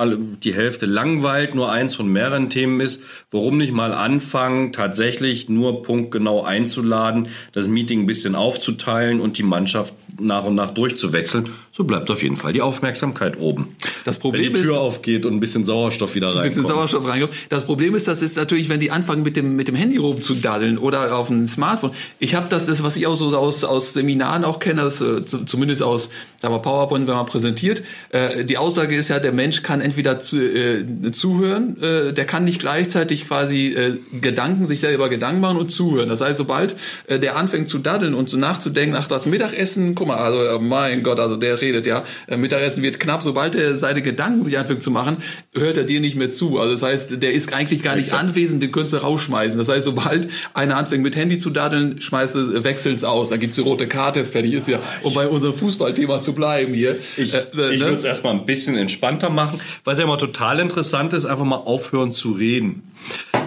die 0.43 0.53
Hälfte 0.53 0.87
langweilt, 0.87 1.53
nur 1.53 1.71
eins 1.71 1.93
von 1.93 2.07
mehreren 2.07 2.49
Themen 2.49 2.79
ist, 2.79 3.03
warum 3.29 3.57
nicht 3.57 3.71
mal 3.71 3.93
anfangen, 3.93 4.73
tatsächlich 4.73 5.47
nur 5.49 5.83
punktgenau 5.83 6.43
einzuladen, 6.43 7.27
das 7.51 7.67
Meeting 7.67 8.01
ein 8.01 8.07
bisschen 8.07 8.33
aufzuteilen 8.33 9.21
und 9.21 9.37
die 9.37 9.43
Mannschaft 9.43 9.93
nach 10.19 10.45
und 10.45 10.55
nach 10.55 10.71
durchzuwechseln, 10.71 11.49
so 11.75 11.83
bleibt 11.83 12.09
auf 12.09 12.23
jeden 12.23 12.37
Fall 12.37 12.53
die 12.53 12.61
Aufmerksamkeit 12.61 13.37
oben. 13.37 13.75
Das 14.05 14.17
Problem 14.17 14.53
wenn 14.53 14.53
die 14.53 14.61
Tür 14.61 14.75
ist, 14.75 14.77
aufgeht 14.77 15.25
und 15.25 15.33
ein 15.33 15.39
bisschen 15.41 15.65
Sauerstoff 15.65 16.15
wieder 16.15 16.27
reinkommt. 16.27 16.45
Ein 16.45 16.49
bisschen 16.49 16.67
Sauerstoff 16.67 17.05
reinkommt. 17.05 17.33
Das 17.49 17.65
Problem 17.65 17.95
ist, 17.95 18.07
das 18.07 18.21
ist 18.21 18.37
natürlich, 18.37 18.69
wenn 18.69 18.79
die 18.79 18.91
anfangen 18.91 19.23
mit 19.23 19.35
dem 19.35 19.57
mit 19.57 19.67
dem 19.67 19.75
Handy 19.75 19.97
rumzudaddeln 19.97 20.77
oder 20.77 21.13
auf 21.17 21.27
dem 21.27 21.45
Smartphone. 21.47 21.91
Ich 22.19 22.33
habe 22.33 22.47
das, 22.49 22.65
das 22.65 22.81
was 22.81 22.95
ich 22.95 23.07
auch 23.07 23.15
so 23.15 23.35
aus 23.35 23.65
aus 23.65 23.91
Seminaren 23.91 24.45
auch 24.45 24.59
kenne, 24.59 24.83
das, 24.83 25.01
äh, 25.01 25.25
zumindest 25.25 25.83
aus 25.83 26.11
sagen 26.41 26.53
wir 26.53 26.59
PowerPoint, 26.59 27.07
wenn 27.07 27.15
man 27.15 27.25
präsentiert. 27.25 27.83
Äh, 28.09 28.45
die 28.45 28.57
Aussage 28.57 28.95
ist 28.95 29.09
ja, 29.09 29.19
der 29.19 29.33
Mensch 29.33 29.63
kann 29.63 29.81
entweder 29.81 30.19
zu, 30.19 30.37
äh, 30.37 30.85
zuhören, 31.11 31.81
äh, 31.81 32.13
der 32.13 32.25
kann 32.25 32.45
nicht 32.45 32.59
gleichzeitig 32.59 33.27
quasi 33.27 33.73
äh, 33.73 33.97
Gedanken 34.21 34.65
sich 34.65 34.79
selber 34.79 35.09
Gedanken 35.09 35.41
machen 35.41 35.57
und 35.57 35.71
zuhören. 35.71 36.07
Das 36.07 36.21
heißt, 36.21 36.37
sobald 36.37 36.75
äh, 37.07 37.19
der 37.19 37.35
anfängt 37.35 37.67
zu 37.67 37.79
daddeln 37.79 38.13
und 38.13 38.29
so 38.29 38.37
nachzudenken, 38.37 38.95
ach 38.95 39.07
das 39.07 39.25
Mittagessen 39.25 39.93
guck 39.95 40.07
mal, 40.07 40.17
also 40.17 40.59
mein 40.59 41.03
Gott, 41.03 41.19
also 41.19 41.35
der 41.35 41.59
redet 41.65 41.87
ja, 41.87 42.03
äh, 42.27 42.37
Mittagessen 42.37 42.83
wird 42.83 42.99
knapp, 42.99 43.21
sobald 43.21 43.55
er 43.55 43.75
seine 43.75 44.01
Gedanken 44.01 44.43
sich 44.43 44.57
anfängt 44.57 44.83
zu 44.83 44.91
machen, 44.91 45.17
hört 45.53 45.77
er 45.77 45.83
dir 45.83 45.99
nicht 45.99 46.15
mehr 46.15 46.31
zu. 46.31 46.59
Also 46.59 46.71
das 46.71 46.83
heißt, 46.83 47.21
der 47.21 47.33
ist 47.33 47.53
eigentlich 47.53 47.81
gar 47.81 47.95
nicht 47.95 48.05
Exakt. 48.05 48.23
anwesend, 48.23 48.61
den 48.61 48.71
könntest 48.71 48.93
du 48.93 48.97
rausschmeißen. 48.97 49.57
Das 49.57 49.69
heißt, 49.69 49.85
sobald 49.85 50.29
einer 50.53 50.77
anfängt 50.77 51.03
mit 51.03 51.15
Handy 51.15 51.37
zu 51.37 51.49
daddeln, 51.49 52.01
schmeißt 52.01 52.35
du, 52.35 52.63
wechseln 52.63 52.95
es 52.95 53.03
aus, 53.03 53.29
dann 53.29 53.39
gibt's 53.39 53.55
die 53.55 53.61
rote 53.61 53.87
Karte, 53.87 54.25
fertig 54.25 54.53
ist 54.53 54.67
ja. 54.67 54.79
Um 55.03 55.13
bei 55.13 55.27
unserem 55.27 55.53
Fußballthema 55.53 56.21
zu 56.21 56.33
bleiben 56.33 56.73
hier. 56.73 56.97
Ich, 57.17 57.33
äh, 57.33 57.37
äh, 57.57 57.73
ich 57.73 57.79
ne? 57.79 57.87
würde 57.87 57.97
es 57.97 58.05
erstmal 58.05 58.33
ein 58.33 58.45
bisschen 58.45 58.77
entspannter 58.77 59.29
machen, 59.29 59.59
was 59.83 59.97
ja 59.97 60.03
immer 60.03 60.17
total 60.17 60.59
interessant 60.59 61.13
ist, 61.13 61.25
einfach 61.25 61.45
mal 61.45 61.57
aufhören 61.57 62.13
zu 62.13 62.31
reden. 62.31 62.83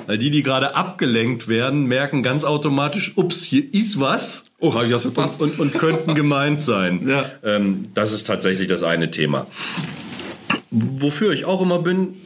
Weil 0.06 0.18
die, 0.18 0.30
die 0.30 0.42
gerade 0.42 0.74
abgelenkt 0.74 1.48
werden, 1.48 1.84
merken 1.84 2.22
ganz 2.22 2.44
automatisch, 2.44 3.12
ups, 3.16 3.42
hier 3.42 3.62
ist 3.74 4.00
was. 4.00 4.47
Oh, 4.60 4.75
habe 4.75 4.87
ich 4.87 4.90
das 4.90 5.02
verpasst? 5.02 5.40
Und, 5.40 5.58
und, 5.58 5.75
und 5.75 5.78
könnten 5.78 6.14
gemeint 6.14 6.62
sein. 6.62 7.00
Ja. 7.08 7.31
Ähm, 7.43 7.88
das 7.94 8.12
ist 8.12 8.26
tatsächlich 8.26 8.69
das 8.69 8.82
eine 8.82 9.10
Thema. 9.10 9.46
Wofür 10.70 11.32
ich 11.32 11.46
auch 11.46 11.62
immer 11.62 11.78
bin, 11.78 12.16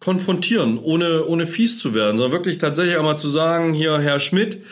konfrontieren, 0.00 0.78
ohne, 0.78 1.26
ohne 1.26 1.46
fies 1.46 1.78
zu 1.78 1.94
werden, 1.94 2.16
sondern 2.16 2.32
wirklich 2.32 2.58
tatsächlich 2.58 2.96
einmal 2.96 3.18
zu 3.18 3.28
sagen, 3.28 3.74
hier, 3.74 3.98
Herr 3.98 4.18
Schmidt, 4.18 4.62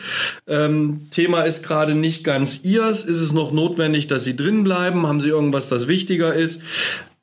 ähm, 0.47 1.07
Thema 1.11 1.43
ist 1.43 1.63
gerade 1.63 1.93
nicht 1.93 2.23
ganz 2.23 2.63
Ihrs, 2.63 3.03
ist 3.03 3.19
es 3.19 3.33
noch 3.33 3.51
notwendig, 3.51 4.07
dass 4.07 4.23
Sie 4.23 4.35
drin 4.35 4.63
bleiben, 4.63 5.05
haben 5.05 5.21
Sie 5.21 5.29
irgendwas, 5.29 5.69
das 5.69 5.87
wichtiger 5.87 6.33
ist? 6.33 6.61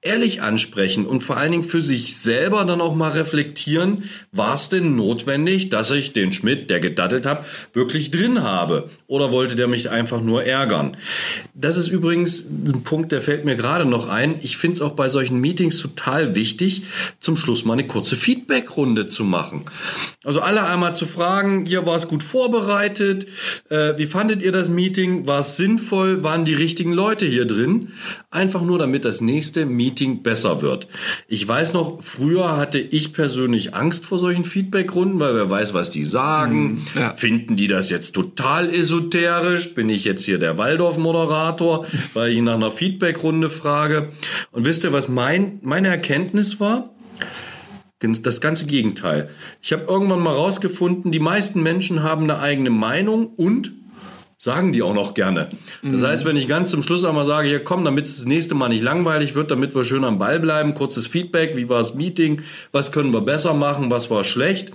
Ehrlich 0.03 0.41
ansprechen 0.41 1.05
und 1.05 1.23
vor 1.23 1.37
allen 1.37 1.53
Dingen 1.53 1.65
für 1.65 1.83
sich 1.83 2.17
selber 2.17 2.65
dann 2.65 2.81
auch 2.81 2.95
mal 2.95 3.11
reflektieren, 3.11 4.05
war 4.33 4.55
es 4.55 4.71
denn 4.71 4.97
notwendig, 4.97 5.69
dass 5.69 5.91
ich 5.91 6.15
den 6.15 6.33
Schmidt, 6.33 6.71
der 6.71 6.81
gedattelt 6.81 7.27
hat, 7.27 7.45
wirklich 7.75 8.11
drin 8.11 8.43
habe? 8.43 8.89
Oder 9.07 9.31
wollte 9.31 9.57
der 9.57 9.69
mich 9.69 9.91
einfach 9.91 10.23
nur 10.23 10.45
ärgern? 10.45 10.97
Das 11.55 11.77
ist 11.77 11.89
übrigens 11.89 12.47
ein 12.49 12.83
Punkt, 12.83 13.13
der 13.13 13.21
fällt 13.21 13.45
mir 13.45 13.57
gerade 13.57 13.85
noch 13.85 14.09
ein. 14.09 14.37
Ich 14.41 14.57
finde 14.57 14.77
es 14.77 14.81
auch 14.81 14.93
bei 14.93 15.11
solchen 15.11 15.39
Meetings 15.39 15.79
total 15.79 16.35
wichtig, 16.35 16.85
zum 17.19 17.37
Schluss 17.37 17.67
mal 17.67 17.75
eine 17.75 17.87
kurze 17.87 18.17
Feedback-Runde 18.17 19.07
zu 19.07 19.25
machen. 19.25 19.67
Also 20.25 20.41
alle 20.41 20.65
einmal 20.65 20.95
zu 20.95 21.05
fragen, 21.05 21.67
hier 21.67 21.85
war 21.85 21.97
es 21.97 22.09
gut 22.09 22.23
vorbereitet, 22.23 23.27
äh, 23.69 23.99
wie 23.99 24.07
fandet 24.07 24.41
ihr 24.43 24.53
das 24.53 24.71
Meeting, 24.71 25.27
war 25.27 25.41
es 25.41 25.59
sinnvoll, 25.59 26.23
waren 26.23 26.47
die 26.47 26.55
richtigen 26.55 26.95
Leute 26.95 27.27
hier 27.27 27.45
drin? 27.45 27.93
Einfach 28.31 28.63
nur, 28.63 28.79
damit 28.79 29.05
das 29.05 29.21
nächste 29.21 29.67
Meeting 29.67 29.90
besser 30.23 30.63
wird. 30.63 30.89
Ich 31.29 31.47
weiß 31.47 31.75
noch, 31.75 32.03
früher 32.03 32.57
hatte 32.57 32.79
ich 32.79 33.13
persönlich 33.13 33.75
Angst 33.75 34.05
vor 34.05 34.19
solchen 34.19 34.45
Feedbackrunden, 34.45 35.21
weil 35.21 35.35
wer 35.35 35.51
weiß, 35.51 35.75
was 35.75 35.91
die 35.91 36.05
sagen. 36.05 36.85
Mhm, 36.95 37.01
ja. 37.01 37.13
Finden 37.13 37.57
die 37.57 37.67
das 37.67 37.91
jetzt 37.91 38.13
total 38.13 38.73
esoterisch? 38.73 39.75
Bin 39.75 39.89
ich 39.89 40.05
jetzt 40.05 40.25
hier 40.25 40.39
der 40.39 40.59
Waldorf-Moderator, 40.59 41.87
weil 42.15 42.33
ich 42.33 42.43
nach 42.43 42.55
einer 42.55 42.71
Feedbackrunde 42.71 43.51
frage? 43.51 44.11
Und 44.53 44.65
wisst 44.65 44.85
ihr, 44.85 44.93
was 44.93 45.09
mein, 45.09 45.59
meine 45.63 45.89
Erkenntnis 45.89 46.61
war? 46.61 46.91
Das 48.01 48.41
ganze 48.41 48.65
Gegenteil. 48.65 49.29
Ich 49.61 49.75
habe 49.75 49.85
irgendwann 49.85 50.21
mal 50.21 50.33
rausgefunden, 50.33 51.13
die 51.13 51.21
meisten 51.21 51.63
Menschen 51.63 52.03
haben 52.03 52.23
eine 52.23 52.39
eigene 52.39 52.71
Meinung 52.71 53.27
und 53.27 53.73
sagen 54.43 54.73
die 54.73 54.81
auch 54.81 54.95
noch 54.95 55.13
gerne. 55.13 55.49
Das 55.83 56.01
mhm. 56.01 56.07
heißt, 56.07 56.25
wenn 56.25 56.37
ich 56.37 56.49
ganz 56.49 56.71
zum 56.71 56.83
Schluss 56.83 57.05
einmal 57.05 57.27
sage, 57.27 57.49
hier 57.49 57.63
komm, 57.63 57.85
damit 57.85 58.07
es 58.07 58.17
das 58.17 58.25
nächste 58.25 58.55
Mal 58.55 58.71
nicht 58.71 58.83
langweilig 58.83 59.35
wird, 59.35 59.51
damit 59.51 59.75
wir 59.75 59.85
schön 59.85 60.03
am 60.03 60.19
Ball 60.19 60.41
bleiben, 60.41 60.73
kurzes 60.73 61.07
Feedback, 61.07 61.57
wie 61.57 61.69
war 61.69 61.77
das 61.77 61.95
Meeting, 61.95 62.41
was 62.73 62.91
können 62.91 63.13
wir 63.13 63.21
besser 63.21 63.53
machen, 63.53 63.91
was 63.91 64.11
war 64.11 64.25
schlecht, 64.25 64.73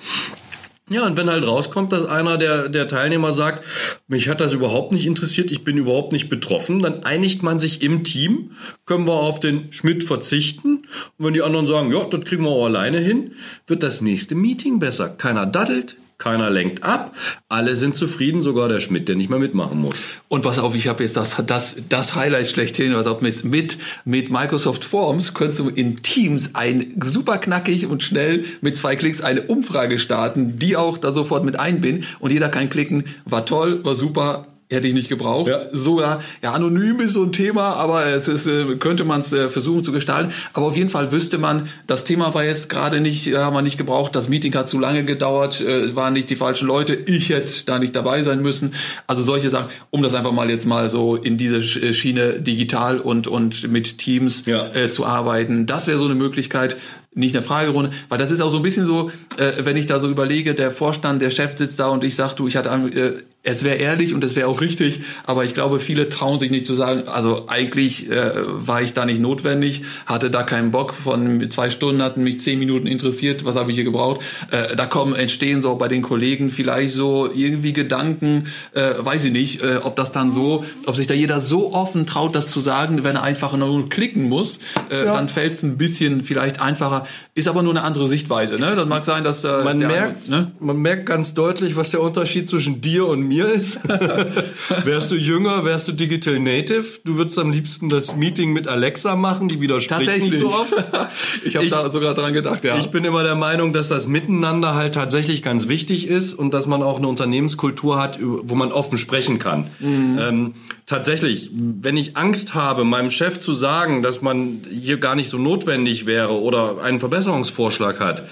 ja, 0.88 1.03
und 1.03 1.17
wenn 1.17 1.31
halt 1.31 1.48
rauskommt, 1.48 1.91
dass 1.91 2.05
einer 2.05 2.38
der, 2.38 2.69
der 2.69 2.88
Teilnehmer 2.88 3.31
sagt, 3.31 3.65
mich 4.07 4.29
hat 4.29 4.39
das 4.39 4.53
überhaupt 4.53 4.91
nicht 4.91 5.07
interessiert, 5.07 5.50
ich 5.50 5.63
bin 5.63 5.77
überhaupt 5.77 6.12
nicht 6.12 6.29
betroffen, 6.29 6.79
dann 6.79 7.03
einigt 7.03 7.41
man 7.41 7.57
sich 7.57 7.81
im 7.81 8.03
Team, 8.03 8.51
können 8.86 9.07
wir 9.07 9.13
auf 9.13 9.39
den 9.39 9.74
Schmidt 9.74 10.03
verzichten. 10.03 10.84
Und 11.17 11.25
wenn 11.25 11.34
die 11.34 11.41
anderen 11.41 11.65
sagen, 11.65 11.91
ja, 11.91 12.03
das 12.03 12.24
kriegen 12.24 12.43
wir 12.43 12.51
auch 12.51 12.65
alleine 12.65 13.00
hin, 13.00 13.31
wird 13.65 13.81
das 13.81 14.01
nächste 14.01 14.36
Meeting 14.36 14.77
besser. 14.77 15.10
Keiner 15.10 15.48
daddelt, 15.48 15.98
keiner 16.17 16.50
lenkt 16.50 16.84
ab, 16.84 17.15
alle 17.50 17.75
sind 17.75 17.95
zufrieden, 17.95 18.41
sogar 18.41 18.69
der 18.69 18.79
Schmidt, 18.79 19.07
der 19.10 19.15
nicht 19.15 19.29
mehr 19.29 19.39
mitmachen 19.39 19.79
muss. 19.79 20.05
Und 20.27 20.45
was 20.45 20.60
auf, 20.60 20.75
ich 20.75 20.88
habe 20.88 21.03
jetzt 21.03 21.17
das, 21.17 21.41
das, 21.45 21.75
das 21.89 22.15
Highlight 22.15 22.48
schlechthin, 22.48 22.93
was 22.93 23.07
auf 23.07 23.22
mit, 23.22 23.77
mit 24.05 24.31
Microsoft 24.31 24.86
Forms 24.86 25.34
könntest 25.34 25.60
du 25.60 25.69
in 25.69 25.98
Teams 25.98 26.55
ein 26.55 26.93
super 27.03 27.38
knackig 27.38 27.88
und 27.88 28.03
schnell 28.03 28.45
mit 28.62 28.77
zwei 28.77 28.95
Klicks 28.95 29.22
eine 29.22 29.43
Umfrage 29.43 29.98
starten, 29.98 30.57
die 30.57 30.77
auch 30.77 30.98
da 30.98 31.12
sofort 31.12 31.43
mit 31.43 31.57
einbinden. 31.57 32.05
Und 32.19 32.31
jeder 32.31 32.50
kann 32.50 32.69
klicken, 32.69 33.05
war 33.25 33.45
toll, 33.45 33.84
war 33.84 33.95
super, 33.95 34.48
hätte 34.69 34.88
ich 34.88 34.93
nicht 34.93 35.10
gebraucht. 35.10 35.48
Ja. 35.48 35.65
Sogar, 35.72 36.22
ja, 36.41 36.53
anonym 36.53 37.00
ist 37.00 37.13
so 37.13 37.24
ein 37.24 37.31
Thema, 37.31 37.74
aber 37.74 38.07
es 38.07 38.27
ist, 38.27 38.48
äh, 38.48 38.75
könnte 38.77 39.03
man 39.03 39.22
es 39.22 39.31
äh, 39.31 39.50
versuchen 39.50 39.84
zu 39.84 39.91
gestalten. 39.91 40.34
Aber 40.53 40.65
auf 40.65 40.75
jeden 40.75 40.89
Fall 40.89 41.12
wüsste 41.12 41.38
man, 41.38 41.69
das 41.86 42.03
Thema 42.03 42.34
war 42.34 42.43
jetzt 42.43 42.69
gerade 42.69 43.00
nicht, 43.00 43.34
haben 43.36 43.55
wir 43.55 43.62
nicht 43.62 43.77
gebraucht, 43.77 44.15
das 44.15 44.27
Meeting 44.27 44.55
hat 44.55 44.67
zu 44.67 44.79
lange 44.79 45.05
gedauert, 45.05 45.62
äh, 45.62 45.95
waren 45.95 46.13
nicht 46.13 46.29
die 46.29 46.36
falschen 46.36 46.67
Leute, 46.67 46.95
ich 46.95 47.29
hätte 47.29 47.65
da 47.65 47.77
nicht 47.77 47.95
dabei 47.95 48.24
sein 48.24 48.41
müssen. 48.41 48.74
Also 49.05 49.22
solche 49.22 49.50
Sachen, 49.50 49.69
um 49.91 50.01
das 50.01 50.15
einfach 50.15 50.31
mal 50.31 50.50
jetzt 50.50 50.65
mal 50.65 50.89
so 50.89 51.15
in 51.15 51.38
diese 51.38 51.62
Schiene 51.62 52.39
digital 52.39 53.00
und, 53.00 53.27
und 53.27 53.72
mit 53.72 54.00
Teams 54.00 54.45
ja. 54.45 54.74
äh, 54.74 54.89
zu 54.89 55.05
arbeiten. 55.05 55.67
Das 55.67 55.86
wäre 55.88 56.00
so 56.00 56.05
eine 56.05 56.15
Möglichkeit, 56.15 56.75
nicht 57.15 57.36
eine 57.36 57.43
Fragerunde, 57.43 57.91
weil 58.10 58.17
das 58.17 58.31
ist 58.31 58.41
auch 58.41 58.50
so 58.50 58.57
ein 58.57 58.63
bisschen 58.63 58.86
so, 58.86 59.10
äh, 59.38 59.53
wenn 59.60 59.77
ich 59.77 59.86
da 59.86 60.00
so 60.00 60.10
überlege, 60.10 60.53
der 60.53 60.72
Vorstand, 60.72 61.22
der 61.22 61.29
Chef 61.29 61.57
sitzt 61.57 61.79
da 61.79 61.88
und 61.88 62.03
ich 62.03 62.15
sag, 62.15 62.34
du, 62.34 62.48
ich 62.48 62.57
hatte 62.57 62.69
äh, 62.69 63.13
es 63.46 63.64
wäre 63.64 63.75
ehrlich 63.75 64.14
und 64.14 64.24
es 64.24 64.36
wäre 64.36 64.48
auch 64.48 64.60
richtig, 64.60 65.02
aber 65.25 65.44
ich 65.44 65.54
glaube, 65.54 65.80
viele 65.80 66.10
trauen 66.10 66.40
sich 66.40 66.50
nicht 66.50 66.66
zu 66.66 66.74
sagen, 66.74 67.04
also 67.08 67.48
eigentlich 67.48 68.10
äh, 68.10 68.32
war 68.46 68.82
ich 68.82 68.94
da 68.94 69.06
nicht 69.06 69.22
notwendig, 69.22 69.84
hatte 70.08 70.32
da 70.32 70.44
keinen 70.44 70.72
Bock, 70.72 70.94
von 70.94 71.50
zwei 71.52 71.70
Stunden 71.70 72.02
hatten 72.02 72.24
mich 72.24 72.40
zehn 72.40 72.58
Minuten 72.58 72.88
interessiert, 72.88 73.46
was 73.46 73.56
habe 73.56 73.70
ich 73.70 73.75
hier 73.75 73.84
gebraucht. 73.84 74.22
Äh, 74.50 74.75
da 74.75 74.88
kommen, 74.88 75.16
entstehen 75.16 75.62
so 75.62 75.75
bei 75.75 75.88
den 75.88 76.02
Kollegen 76.02 76.50
vielleicht 76.50 76.94
so 76.94 77.30
irgendwie 77.34 77.72
Gedanken, 77.72 78.48
äh, 78.74 78.94
weiß 78.98 79.25
ich 79.25 79.32
nicht, 79.32 79.62
äh, 79.62 79.78
ob 79.84 79.96
das 79.96 80.12
dann 80.12 80.32
so, 80.32 80.66
ob 80.88 80.96
sich 80.96 81.06
da 81.06 81.14
jeder 81.14 81.40
so 81.40 81.72
offen 81.72 82.08
traut, 82.08 82.34
das 82.34 82.48
zu 82.48 82.62
sagen, 82.62 83.04
wenn 83.04 83.16
er 83.16 83.24
einfach 83.24 83.56
nur 83.56 83.90
klicken 83.90 84.24
muss, 84.24 84.58
äh, 84.90 85.06
ja. 85.06 85.14
dann 85.14 85.30
fällt 85.30 85.54
es 85.54 85.64
ein 85.64 85.78
bisschen 85.78 86.24
vielleicht 86.24 86.60
einfacher, 86.62 87.06
ist 87.36 87.48
aber 87.48 87.62
nur 87.62 87.74
eine 87.74 87.84
andere 87.84 88.08
Sichtweise. 88.08 88.56
Ne? 88.56 88.75
Das 88.75 88.88
mag 88.88 89.06
sein, 89.06 89.24
dass 89.24 89.44
äh, 89.44 89.64
man, 89.64 89.78
merkt, 89.78 90.30
ne? 90.30 90.52
man 90.60 90.78
merkt 90.78 91.06
ganz 91.06 91.36
deutlich, 91.36 91.75
was 91.75 91.92
der 91.92 92.02
Unterschied 92.02 92.48
zwischen 92.48 92.82
dir 92.82 93.06
und 93.06 93.22
mir 93.22 93.35
mir 93.36 93.51
ist. 93.51 93.80
wärst 94.84 95.12
du 95.12 95.15
jünger, 95.15 95.65
wärst 95.65 95.88
du 95.88 95.92
Digital 95.92 96.39
Native. 96.39 96.86
Du 97.04 97.18
würdest 97.18 97.38
am 97.38 97.51
liebsten 97.51 97.89
das 97.89 98.15
Meeting 98.15 98.54
mit 98.54 98.68
Alexa 98.68 99.15
machen, 99.15 99.48
die 99.48 99.62
widerspricht 99.62 100.06
Tatsächlich. 100.06 100.32
nicht 100.32 100.39
so 100.39 100.48
oft. 100.48 100.74
ich 101.44 101.56
habe 101.56 101.68
da 101.68 101.89
sogar 101.89 102.13
dran 102.13 102.34
gedacht, 102.34 102.63
ja. 102.63 102.77
Ich 102.77 102.88
bin 102.88 103.04
immer 103.06 103.24
der 103.24 103.36
Meinung, 103.36 103.74
dass 103.74 103.89
das 103.89 104.08
Miteinander 104.08 104.75
halt 104.75 104.96
tatsächlich 104.96 105.42
ganz 105.42 105.68
wichtig 105.68 106.08
ist 106.08 106.34
und 106.34 106.54
dass 106.54 106.68
man 106.68 106.82
auch 106.82 106.98
eine 106.98 107.08
Unternehmenskultur 107.08 108.00
hat, 108.00 108.20
wo 108.22 108.56
man 108.56 108.72
offen 108.72 108.98
sprechen 108.98 109.39
kann. 109.39 109.68
Mhm. 109.80 110.20
Ähm, 110.20 110.54
tatsächlich, 110.86 111.51
wenn 111.54 111.98
ich 111.98 112.15
Angst 112.18 112.54
habe, 112.54 112.84
meinem 112.86 113.10
Chef 113.10 113.39
zu 113.39 113.54
sagen, 113.54 114.01
dass 114.01 114.22
man 114.22 114.62
hier 114.70 114.98
gar 114.98 115.15
nicht 115.15 115.30
so 115.30 115.38
notwendig 115.38 116.06
wäre 116.06 116.34
oder 116.34 116.82
einen 116.82 117.00
Verbesserungsvorschlag 117.00 118.00
hat, 118.00 118.24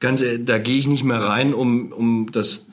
ganz, 0.00 0.24
da 0.40 0.58
gehe 0.58 0.78
ich 0.78 0.88
nicht 0.88 1.04
mehr 1.04 1.18
rein, 1.18 1.54
um, 1.54 1.92
um 1.92 2.32
das 2.32 2.69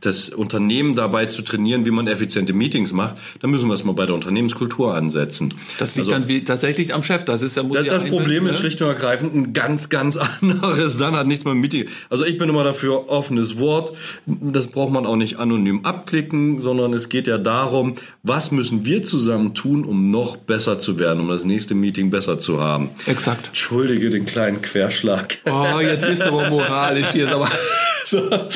das 0.00 0.30
Unternehmen 0.30 0.94
dabei 0.94 1.26
zu 1.26 1.42
trainieren, 1.42 1.84
wie 1.84 1.90
man 1.90 2.06
effiziente 2.06 2.52
Meetings 2.52 2.92
macht, 2.92 3.16
dann 3.40 3.50
müssen 3.50 3.68
wir 3.68 3.74
es 3.74 3.84
mal 3.84 3.92
bei 3.92 4.06
der 4.06 4.14
Unternehmenskultur 4.14 4.94
ansetzen. 4.94 5.54
Das 5.78 5.94
liegt 5.94 6.08
also, 6.08 6.10
dann 6.10 6.28
wie, 6.28 6.42
tatsächlich 6.44 6.94
am 6.94 7.02
Chef. 7.02 7.24
Das 7.24 7.42
ist 7.42 7.56
ja 7.56 7.62
Das, 7.62 7.86
das 7.86 8.04
Problem 8.04 8.46
ist 8.46 8.54
ne? 8.54 8.58
schlicht 8.58 8.80
und 8.82 8.88
ergreifend 8.88 9.34
ein 9.34 9.52
ganz, 9.52 9.88
ganz 9.88 10.16
anderes. 10.40 10.98
Dann 10.98 11.14
hat 11.14 11.26
nichts 11.26 11.44
mehr 11.44 11.54
mit 11.54 11.72
Meeting. 11.72 11.90
Also 12.08 12.24
ich 12.24 12.38
bin 12.38 12.48
immer 12.48 12.64
dafür 12.64 13.08
offenes 13.08 13.58
Wort. 13.58 13.92
Das 14.26 14.68
braucht 14.68 14.92
man 14.92 15.06
auch 15.06 15.16
nicht 15.16 15.38
anonym 15.38 15.84
abklicken, 15.84 16.60
sondern 16.60 16.94
es 16.94 17.08
geht 17.08 17.26
ja 17.26 17.38
darum, 17.38 17.94
was 18.22 18.50
müssen 18.50 18.84
wir 18.84 19.02
zusammen 19.02 19.54
tun, 19.54 19.84
um 19.84 20.10
noch 20.10 20.36
besser 20.36 20.78
zu 20.78 20.98
werden, 20.98 21.20
um 21.20 21.28
das 21.28 21.44
nächste 21.44 21.74
Meeting 21.74 22.10
besser 22.10 22.40
zu 22.40 22.60
haben. 22.60 22.90
Exakt. 23.06 23.48
Entschuldige 23.48 24.10
den 24.10 24.24
kleinen 24.24 24.62
Querschlag. 24.62 25.38
Oh, 25.44 25.80
jetzt 25.80 26.06
bist 26.06 26.22
du 26.22 26.28
aber 26.28 26.48
moralisch 26.48 27.08
hier. 27.12 27.30
Aber 27.30 27.50
so. 28.04 28.48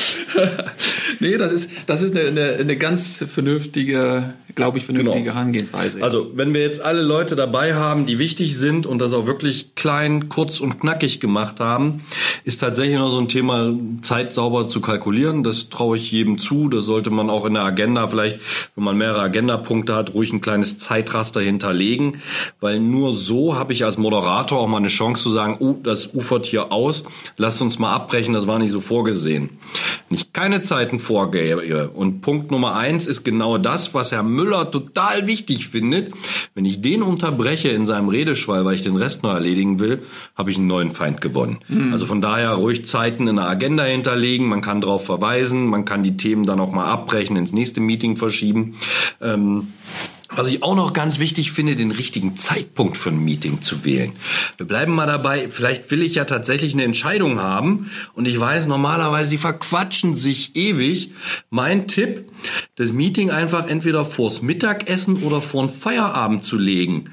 nee, 1.19 1.37
das 1.37 1.51
ist, 1.51 1.71
das 1.85 2.01
ist 2.01 2.15
eine, 2.15 2.27
eine, 2.27 2.55
eine 2.55 2.77
ganz 2.77 3.23
vernünftige, 3.27 4.33
glaube 4.55 4.77
ich, 4.77 4.85
vernünftige 4.85 5.25
genau. 5.25 5.35
Herangehensweise. 5.35 6.01
Also, 6.01 6.31
wenn 6.33 6.53
wir 6.53 6.61
jetzt 6.61 6.81
alle 6.81 7.01
Leute 7.01 7.35
dabei 7.35 7.75
haben, 7.75 8.05
die 8.05 8.19
wichtig 8.19 8.57
sind 8.57 8.85
und 8.85 8.99
das 8.99 9.13
auch 9.13 9.27
wirklich 9.27 9.75
klein, 9.75 10.29
kurz 10.29 10.59
und 10.59 10.79
knackig 10.79 11.19
gemacht 11.19 11.59
haben, 11.59 12.03
ist 12.43 12.59
tatsächlich 12.59 12.97
noch 12.97 13.09
so 13.09 13.19
ein 13.19 13.27
Thema, 13.27 13.73
Zeit 14.01 14.33
sauber 14.33 14.69
zu 14.69 14.81
kalkulieren. 14.81 15.43
Das 15.43 15.69
traue 15.69 15.97
ich 15.97 16.11
jedem 16.11 16.37
zu. 16.37 16.69
Das 16.69 16.85
sollte 16.85 17.09
man 17.09 17.29
auch 17.29 17.45
in 17.45 17.53
der 17.53 17.63
Agenda 17.63 18.07
vielleicht, 18.07 18.39
wenn 18.75 18.83
man 18.83 18.97
mehrere 18.97 19.21
Agendapunkte 19.21 19.95
hat, 19.95 20.13
ruhig 20.13 20.33
ein 20.33 20.41
kleines 20.41 20.79
Zeitraster 20.79 21.41
hinterlegen, 21.41 22.21
weil 22.59 22.79
nur 22.79 23.13
so 23.13 23.55
habe 23.55 23.73
ich 23.73 23.85
als 23.85 23.97
Moderator 23.97 24.59
auch 24.59 24.67
mal 24.67 24.77
eine 24.77 24.87
Chance 24.87 25.23
zu 25.23 25.29
sagen, 25.29 25.57
oh, 25.59 25.75
das 25.83 26.15
ufert 26.15 26.45
hier 26.45 26.71
aus, 26.71 27.03
lasst 27.37 27.61
uns 27.61 27.79
mal 27.79 27.93
abbrechen, 27.93 28.33
das 28.33 28.47
war 28.47 28.59
nicht 28.59 28.71
so 28.71 28.81
vorgesehen 28.81 29.35
sehen. 29.35 29.49
Wenn 30.09 30.17
ich 30.17 30.33
keine 30.33 30.61
Zeiten 30.61 30.99
vorgebe 30.99 31.89
und 31.89 32.21
Punkt 32.21 32.51
Nummer 32.51 32.75
eins 32.75 33.07
ist 33.07 33.23
genau 33.23 33.57
das, 33.57 33.93
was 33.93 34.11
Herr 34.11 34.23
Müller 34.23 34.44
total 34.71 35.27
wichtig 35.27 35.67
findet, 35.67 36.13
wenn 36.53 36.65
ich 36.65 36.81
den 36.81 37.01
unterbreche 37.01 37.69
in 37.69 37.85
seinem 37.85 38.09
Redeschwall, 38.09 38.65
weil 38.65 38.75
ich 38.75 38.81
den 38.81 38.95
Rest 38.95 39.23
noch 39.23 39.33
erledigen 39.33 39.79
will, 39.79 40.03
habe 40.35 40.51
ich 40.51 40.57
einen 40.57 40.67
neuen 40.67 40.91
Feind 40.91 41.21
gewonnen. 41.21 41.59
Mhm. 41.67 41.93
Also 41.93 42.05
von 42.05 42.21
daher 42.21 42.51
ruhig 42.51 42.85
Zeiten 42.85 43.27
in 43.27 43.35
der 43.37 43.47
Agenda 43.47 43.83
hinterlegen, 43.83 44.47
man 44.47 44.61
kann 44.61 44.81
darauf 44.81 45.05
verweisen, 45.05 45.65
man 45.65 45.85
kann 45.85 46.03
die 46.03 46.17
Themen 46.17 46.45
dann 46.45 46.59
auch 46.59 46.71
mal 46.71 46.85
abbrechen, 46.85 47.35
ins 47.35 47.53
nächste 47.53 47.81
Meeting 47.81 48.17
verschieben. 48.17 48.75
Ähm, 49.21 49.67
was 50.29 50.47
ich 50.47 50.63
auch 50.63 50.75
noch 50.75 50.93
ganz 50.93 51.19
wichtig 51.19 51.51
finde, 51.51 51.75
den 51.75 51.91
richtigen 51.91 52.35
Zeitpunkt 52.35 52.97
für 52.97 53.09
ein 53.09 53.19
Meeting 53.19 53.61
zu 53.61 53.85
wählen. 53.85 54.13
Wir 54.57 54.65
bleiben 54.65 54.93
mal 54.93 55.05
dabei, 55.05 55.49
vielleicht 55.49 55.89
will 55.91 56.01
ich 56.01 56.15
ja 56.15 56.25
tatsächlich 56.25 56.73
eine 56.73 56.83
Entscheidung 56.83 57.39
haben 57.39 57.91
und 58.13 58.27
ich 58.27 58.39
weiß 58.39 58.67
normalerweise, 58.67 59.29
die 59.31 59.37
verquatschen 59.37 60.17
sich 60.17 60.55
ewig. 60.55 61.11
Mein 61.49 61.87
Tipp, 61.87 62.25
das 62.75 62.93
Meeting 62.93 63.29
einfach 63.29 63.67
entweder 63.67 64.05
vors 64.05 64.41
Mittagessen 64.41 65.23
oder 65.23 65.41
vor 65.41 65.69
Feierabend 65.69 66.43
zu 66.43 66.57
legen. 66.57 67.11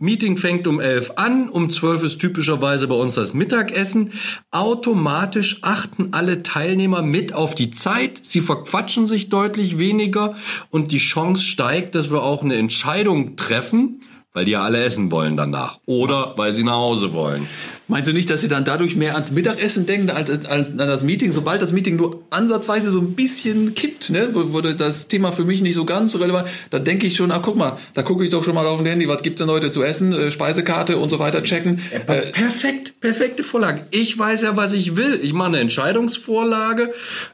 Meeting 0.00 0.36
fängt 0.36 0.68
um 0.68 0.78
11 0.78 1.12
an, 1.16 1.48
um 1.48 1.72
12 1.72 2.04
ist 2.04 2.18
typischerweise 2.20 2.86
bei 2.86 2.94
uns 2.94 3.16
das 3.16 3.34
Mittagessen. 3.34 4.12
Automatisch 4.52 5.58
achten 5.62 6.12
alle 6.12 6.44
Teilnehmer 6.44 7.02
mit 7.02 7.32
auf 7.32 7.56
die 7.56 7.72
Zeit. 7.72 8.20
Sie 8.22 8.40
verquatschen 8.40 9.08
sich 9.08 9.28
deutlich 9.28 9.78
weniger 9.78 10.36
und 10.70 10.92
die 10.92 10.98
Chance 10.98 11.42
steigt, 11.42 11.96
dass 11.96 12.12
wir 12.12 12.22
auch 12.22 12.44
eine 12.44 12.54
Entscheidung 12.54 13.34
treffen, 13.34 14.02
weil 14.32 14.44
die 14.44 14.52
ja 14.52 14.62
alle 14.62 14.84
essen 14.84 15.10
wollen 15.10 15.36
danach 15.36 15.78
oder 15.84 16.34
weil 16.36 16.52
sie 16.52 16.62
nach 16.62 16.74
Hause 16.74 17.12
wollen. 17.12 17.48
Meinst 17.90 18.06
du 18.06 18.12
nicht, 18.12 18.28
dass 18.28 18.42
sie 18.42 18.48
dann 18.48 18.66
dadurch 18.66 18.96
mehr 18.96 19.14
ans 19.14 19.32
Mittagessen 19.32 19.86
denken 19.86 20.10
als, 20.10 20.44
als 20.44 20.70
an 20.70 20.76
das 20.76 21.04
Meeting? 21.04 21.32
Sobald 21.32 21.62
das 21.62 21.72
Meeting 21.72 21.96
nur 21.96 22.22
ansatzweise 22.28 22.90
so 22.90 23.00
ein 23.00 23.14
bisschen 23.14 23.74
kippt, 23.74 24.10
ne, 24.10 24.28
wurde 24.34 24.74
das 24.74 25.08
Thema 25.08 25.32
für 25.32 25.44
mich 25.44 25.62
nicht 25.62 25.74
so 25.74 25.86
ganz 25.86 26.14
relevant, 26.20 26.48
da 26.68 26.80
denke 26.80 27.06
ich 27.06 27.16
schon, 27.16 27.30
ah, 27.30 27.40
guck 27.42 27.56
mal, 27.56 27.78
da 27.94 28.02
gucke 28.02 28.24
ich 28.24 28.30
doch 28.30 28.44
schon 28.44 28.54
mal 28.54 28.66
auf 28.66 28.76
dem 28.76 28.84
Handy, 28.84 29.08
was 29.08 29.22
gibt 29.22 29.40
denn 29.40 29.48
heute 29.48 29.70
zu 29.70 29.82
essen, 29.82 30.12
äh, 30.12 30.30
Speisekarte 30.30 30.98
und 30.98 31.08
so 31.08 31.18
weiter 31.18 31.42
checken. 31.42 31.80
Äh, 31.90 32.30
perfekt, 32.30 33.00
perfekte 33.00 33.42
Vorlage. 33.42 33.86
Ich 33.90 34.18
weiß 34.18 34.42
ja, 34.42 34.54
was 34.58 34.74
ich 34.74 34.96
will. 34.96 35.18
Ich 35.22 35.32
mache 35.32 35.48
eine 35.48 35.60
Entscheidungsvorlage, 35.60 36.92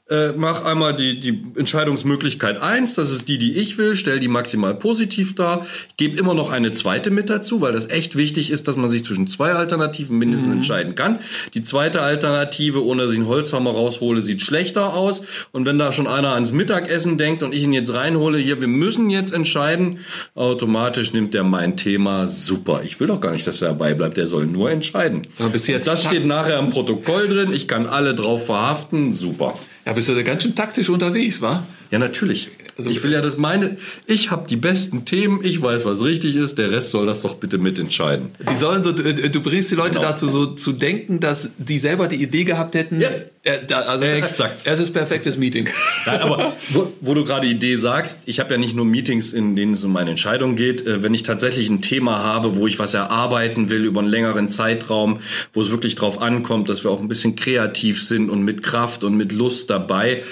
äh, 0.09 0.31
mache 0.33 0.65
einmal 0.65 0.95
die, 0.95 1.19
die 1.19 1.43
Entscheidungsmöglichkeit 1.57 2.63
eins, 2.63 2.95
das 2.95 3.11
ist 3.11 3.29
die, 3.29 3.39
die 3.39 3.57
ich 3.57 3.77
will, 3.77 3.97
stelle 3.97 4.21
die 4.21 4.29
maximal 4.29 4.77
positiv 4.77 5.35
dar, 5.35 5.67
gebe 5.97 6.17
immer 6.17 6.35
noch 6.35 6.51
eine 6.51 6.71
zweite 6.71 7.11
mit 7.11 7.29
dazu, 7.29 7.61
weil 7.61 7.73
das 7.73 7.91
echt 7.91 8.15
wichtig 8.15 8.53
ist, 8.53 8.69
dass 8.69 8.77
man 8.77 8.89
sich 8.89 9.05
zwischen 9.05 9.27
zwei 9.27 9.53
Alternativen 9.53 10.17
mindestens 10.17 10.44
Wissen 10.45 10.51
mhm. 10.51 10.57
entscheiden 10.59 10.95
kann. 10.95 11.19
Die 11.55 11.65
zweite 11.65 12.03
Alternative, 12.03 12.85
ohne 12.85 13.05
dass 13.05 13.13
ich 13.13 13.19
einen 13.19 13.29
Holzhammer 13.29 13.71
raushole, 13.71 14.21
sieht 14.21 14.43
schlechter 14.43 14.95
aus. 14.95 15.23
Und 15.53 15.67
wenn 15.67 15.79
da 15.79 15.93
schon 15.93 16.07
einer 16.07 16.35
ans 16.35 16.53
Mittagessen 16.53 17.19
denkt 17.19 17.43
und 17.43 17.55
ich 17.55 17.63
ihn 17.63 17.73
jetzt 17.73 17.93
reinhole, 17.93 18.39
hier, 18.39 18.61
wir 18.61 18.69
müssen 18.69 19.11
jetzt 19.11 19.33
entscheiden, 19.33 20.01
automatisch 20.35 21.13
nimmt 21.13 21.35
der 21.35 21.45
mein 21.45 21.77
Thema 21.77 22.29
super. 22.29 22.83
Ich 22.85 23.01
will 23.01 23.09
doch 23.09 23.21
gar 23.21 23.33
nicht, 23.33 23.47
dass 23.47 23.63
er 23.63 23.69
dabei 23.69 23.95
bleibt. 23.95 24.17
Der 24.17 24.27
soll 24.27 24.47
nur 24.47 24.71
entscheiden. 24.71 25.27
das 25.85 26.05
steht 26.05 26.27
nachher 26.27 26.59
im 26.59 26.71
Protokoll 26.71 27.29
drin. 27.29 27.53
Ich 27.53 27.69
kann 27.69 27.87
alle 27.87 28.15
drauf 28.15 28.47
verhaften. 28.47 29.13
Super. 29.13 29.55
Ja, 29.87 29.93
bist 29.93 30.09
du 30.09 30.15
da 30.15 30.23
ganz 30.23 30.43
schön 30.43 30.55
taktisch 30.55 30.89
unterwegs, 30.89 31.43
wa? 31.43 31.65
Ja, 31.91 31.99
natürlich. 31.99 32.51
Also 32.77 32.91
ich 32.91 33.03
will 33.05 33.13
ja 33.13 33.21
das 33.21 33.37
meine, 33.37 33.77
ich 34.07 34.31
habe 34.31 34.49
die 34.49 34.57
besten 34.57 35.05
Themen, 35.05 35.41
ich 35.45 35.63
weiß, 35.63 35.85
was 35.85 36.03
richtig 36.03 36.35
ist, 36.35 36.59
der 36.59 36.71
Rest 36.71 36.91
soll 36.91 37.07
das 37.07 37.23
doch 37.23 37.37
bitte 37.37 37.59
mitentscheiden. 37.59 38.31
Die 38.51 38.57
sollen 38.57 38.83
so, 38.83 38.93
du 38.93 39.41
bringst 39.41 39.71
die 39.71 39.77
Leute 39.77 39.99
genau. 39.99 40.11
dazu 40.11 40.29
so 40.29 40.47
zu 40.47 40.73
denken, 40.73 41.21
dass 41.21 41.51
die 41.59 41.79
selber 41.79 42.09
die 42.09 42.23
Idee 42.23 42.45
gehabt 42.45 42.75
hätten. 42.75 43.01
Ja. 43.01 43.11
Äh, 43.45 43.59
da, 43.67 43.81
also 43.81 44.07
Exakt. 44.07 44.63
Es 44.65 44.81
ist 44.81 44.93
perfektes 44.93 45.37
Meeting. 45.37 45.69
Nein, 46.07 46.21
aber 46.21 46.55
wo, 46.71 46.91
wo 47.03 47.15
du 47.15 47.25
gerade 47.25 47.47
Idee 47.47 47.77
sagst, 47.77 48.23
ich 48.25 48.41
habe 48.41 48.55
ja 48.55 48.59
nicht 48.59 48.75
nur 48.75 48.87
Meetings, 48.87 49.35
in 49.35 49.55
denen 49.55 49.75
es 49.75 49.85
um 49.85 49.93
meine 49.93 50.11
Entscheidung 50.11 50.57
geht. 50.57 50.87
Äh, 50.87 51.03
wenn 51.03 51.13
ich 51.13 51.25
tatsächlich 51.25 51.69
ein 51.69 51.83
Thema 51.83 52.23
habe, 52.23 52.57
wo 52.57 52.67
ich 52.67 52.79
was 52.79 52.95
erarbeiten 52.95 53.69
will 53.69 53.85
über 53.85 54.01
einen 54.01 54.09
längeren 54.09 54.49
Zeitraum, 54.49 55.21
wo 55.53 55.61
es 55.61 55.71
wirklich 55.71 55.95
drauf 55.95 56.23
ankommt, 56.23 56.71
dass 56.71 56.85
wir 56.85 56.91
auch 56.91 57.01
ein 57.01 57.09
bisschen 57.09 57.37
kreativ 57.37 58.03
sind 58.03 58.31
und 58.31 58.43
mit 58.43 58.63
Kraft 58.63 59.05
und 59.05 59.15
mit 59.15 59.33
Lust 59.33 59.69
dabei, 59.69 60.23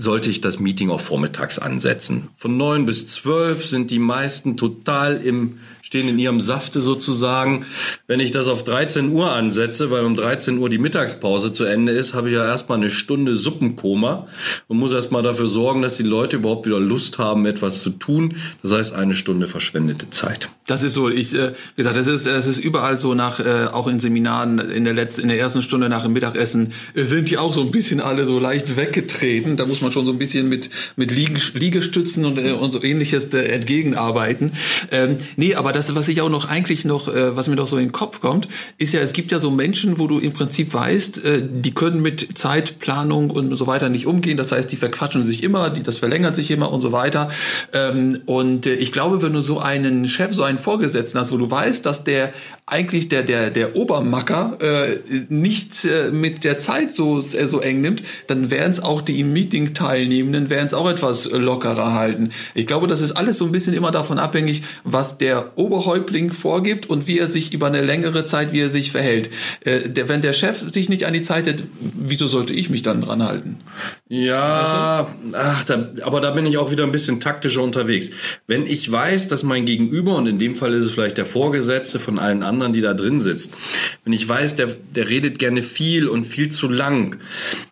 sollte 0.00 0.30
ich 0.30 0.40
das 0.40 0.58
Meeting 0.58 0.90
auch 0.90 1.00
vormittags 1.00 1.58
ansetzen. 1.58 2.30
Von 2.38 2.56
neun 2.56 2.86
bis 2.86 3.06
zwölf 3.06 3.66
sind 3.66 3.90
die 3.90 3.98
meisten 3.98 4.56
total 4.56 5.18
im 5.18 5.58
stehen 5.90 6.08
in 6.08 6.20
ihrem 6.20 6.40
Safte 6.40 6.80
sozusagen. 6.82 7.66
Wenn 8.06 8.20
ich 8.20 8.30
das 8.30 8.46
auf 8.46 8.62
13 8.62 9.10
Uhr 9.10 9.32
ansetze, 9.32 9.90
weil 9.90 10.04
um 10.04 10.14
13 10.14 10.56
Uhr 10.58 10.70
die 10.70 10.78
Mittagspause 10.78 11.52
zu 11.52 11.64
Ende 11.64 11.90
ist, 11.90 12.14
habe 12.14 12.28
ich 12.28 12.36
ja 12.36 12.46
erstmal 12.46 12.78
eine 12.78 12.90
Stunde 12.90 13.34
Suppenkoma 13.34 14.28
und 14.68 14.78
muss 14.78 14.92
erstmal 14.92 15.24
dafür 15.24 15.48
sorgen, 15.48 15.82
dass 15.82 15.96
die 15.96 16.04
Leute 16.04 16.36
überhaupt 16.36 16.64
wieder 16.64 16.78
Lust 16.78 17.18
haben, 17.18 17.44
etwas 17.44 17.82
zu 17.82 17.90
tun. 17.90 18.36
Das 18.62 18.70
heißt, 18.70 18.94
eine 18.94 19.16
Stunde 19.16 19.48
verschwendete 19.48 20.08
Zeit. 20.10 20.48
Das 20.68 20.84
ist 20.84 20.94
so, 20.94 21.08
ich, 21.08 21.34
äh, 21.34 21.54
wie 21.74 21.78
gesagt, 21.78 21.96
das 21.96 22.06
ist, 22.06 22.24
das 22.24 22.46
ist 22.46 22.58
überall 22.58 22.96
so 22.96 23.14
nach, 23.14 23.40
äh, 23.40 23.64
auch 23.64 23.88
in 23.88 23.98
Seminaren 23.98 24.60
in 24.60 24.84
der 24.84 24.94
letzten, 24.94 25.22
in 25.22 25.28
der 25.28 25.40
ersten 25.40 25.60
Stunde 25.60 25.88
nach 25.88 26.04
dem 26.04 26.12
Mittagessen 26.12 26.72
äh, 26.94 27.02
sind 27.02 27.28
die 27.28 27.38
auch 27.38 27.52
so 27.52 27.62
ein 27.62 27.72
bisschen 27.72 28.00
alle 28.00 28.26
so 28.26 28.38
leicht 28.38 28.76
weggetreten. 28.76 29.56
Da 29.56 29.66
muss 29.66 29.80
man 29.80 29.90
schon 29.90 30.06
so 30.06 30.12
ein 30.12 30.18
bisschen 30.20 30.48
mit, 30.48 30.70
mit 30.94 31.10
Liegestützen 31.10 32.24
und, 32.24 32.38
und 32.38 32.70
so 32.70 32.80
ähnliches 32.80 33.34
entgegenarbeiten. 33.34 34.52
Ähm, 34.92 35.16
nee, 35.34 35.56
aber 35.56 35.72
das, 35.72 35.79
was 35.94 36.08
ich 36.08 36.20
auch 36.20 36.28
noch 36.28 36.48
eigentlich 36.48 36.84
noch, 36.84 37.06
was 37.08 37.48
mir 37.48 37.56
doch 37.56 37.66
so 37.66 37.76
in 37.76 37.86
den 37.86 37.92
Kopf 37.92 38.20
kommt, 38.20 38.48
ist 38.78 38.92
ja, 38.92 39.00
es 39.00 39.12
gibt 39.12 39.32
ja 39.32 39.38
so 39.38 39.50
Menschen, 39.50 39.98
wo 39.98 40.06
du 40.06 40.18
im 40.18 40.32
Prinzip 40.32 40.72
weißt, 40.72 41.22
die 41.42 41.72
können 41.72 42.02
mit 42.02 42.38
Zeitplanung 42.38 43.30
und 43.30 43.54
so 43.56 43.66
weiter 43.66 43.88
nicht 43.88 44.06
umgehen. 44.06 44.36
Das 44.36 44.52
heißt, 44.52 44.70
die 44.70 44.76
verquatschen 44.76 45.22
sich 45.22 45.42
immer, 45.42 45.70
die, 45.70 45.82
das 45.82 45.98
verlängert 45.98 46.34
sich 46.34 46.50
immer 46.50 46.70
und 46.72 46.80
so 46.80 46.92
weiter. 46.92 47.30
Ähm, 47.72 48.20
und 48.26 48.66
ich 48.66 48.92
glaube, 48.92 49.22
wenn 49.22 49.32
du 49.32 49.40
so 49.40 49.58
einen 49.58 50.06
Chef, 50.08 50.34
so 50.34 50.42
einen 50.42 50.58
Vorgesetzten 50.58 51.18
hast, 51.18 51.32
wo 51.32 51.36
du 51.36 51.50
weißt, 51.50 51.84
dass 51.86 52.04
der 52.04 52.32
eigentlich 52.70 53.08
der, 53.08 53.24
der, 53.24 53.50
der 53.50 53.74
Obermacker 53.74 54.58
äh, 54.60 55.00
nicht 55.28 55.84
äh, 55.84 56.10
mit 56.12 56.44
der 56.44 56.58
Zeit 56.58 56.94
so, 56.94 57.18
äh, 57.18 57.46
so 57.46 57.60
eng 57.60 57.80
nimmt, 57.80 58.02
dann 58.28 58.50
werden 58.50 58.70
es 58.70 58.80
auch 58.80 59.02
die 59.02 59.18
im 59.18 59.32
Meeting 59.32 59.74
Teilnehmenden, 59.74 60.50
werden 60.50 60.66
es 60.66 60.74
auch 60.74 60.88
etwas 60.88 61.30
lockerer 61.32 61.92
halten. 61.94 62.30
Ich 62.54 62.68
glaube, 62.68 62.86
das 62.86 63.00
ist 63.00 63.12
alles 63.12 63.38
so 63.38 63.46
ein 63.46 63.52
bisschen 63.52 63.74
immer 63.74 63.90
davon 63.90 64.20
abhängig, 64.20 64.62
was 64.84 65.18
der 65.18 65.50
Oberhäuptling 65.70 66.32
vorgibt 66.32 66.88
und 66.88 67.06
wie 67.06 67.18
er 67.18 67.28
sich 67.28 67.52
über 67.52 67.66
eine 67.66 67.82
längere 67.82 68.24
Zeit, 68.24 68.52
wie 68.52 68.60
er 68.60 68.70
sich 68.70 68.92
verhält. 68.92 69.30
Äh, 69.64 69.88
der, 69.88 70.08
wenn 70.08 70.20
der 70.20 70.32
Chef 70.32 70.62
sich 70.72 70.88
nicht 70.88 71.04
an 71.04 71.12
die 71.12 71.22
Zeit 71.22 71.46
hält, 71.46 71.64
wieso 71.80 72.26
sollte 72.26 72.52
ich 72.52 72.70
mich 72.70 72.82
dann 72.82 73.00
dran 73.00 73.22
halten? 73.22 73.56
Ja, 74.08 75.08
ach, 75.32 75.64
da, 75.64 75.90
aber 76.02 76.20
da 76.20 76.30
bin 76.30 76.46
ich 76.46 76.58
auch 76.58 76.70
wieder 76.70 76.84
ein 76.84 76.92
bisschen 76.92 77.20
taktischer 77.20 77.62
unterwegs. 77.62 78.10
Wenn 78.46 78.66
ich 78.66 78.90
weiß, 78.90 79.28
dass 79.28 79.42
mein 79.42 79.66
Gegenüber, 79.66 80.16
und 80.16 80.26
in 80.26 80.38
dem 80.38 80.56
Fall 80.56 80.74
ist 80.74 80.86
es 80.86 80.92
vielleicht 80.92 81.18
der 81.18 81.26
Vorgesetzte 81.26 81.98
von 81.98 82.18
allen 82.18 82.42
anderen, 82.42 82.60
anderen, 82.60 82.72
die 82.72 82.80
da 82.80 82.94
drin 82.94 83.20
sitzt. 83.20 83.54
Wenn 84.04 84.12
ich 84.12 84.28
weiß, 84.28 84.56
der, 84.56 84.68
der 84.94 85.08
redet 85.08 85.38
gerne 85.38 85.62
viel 85.62 86.08
und 86.08 86.24
viel 86.24 86.50
zu 86.50 86.68
lang, 86.68 87.18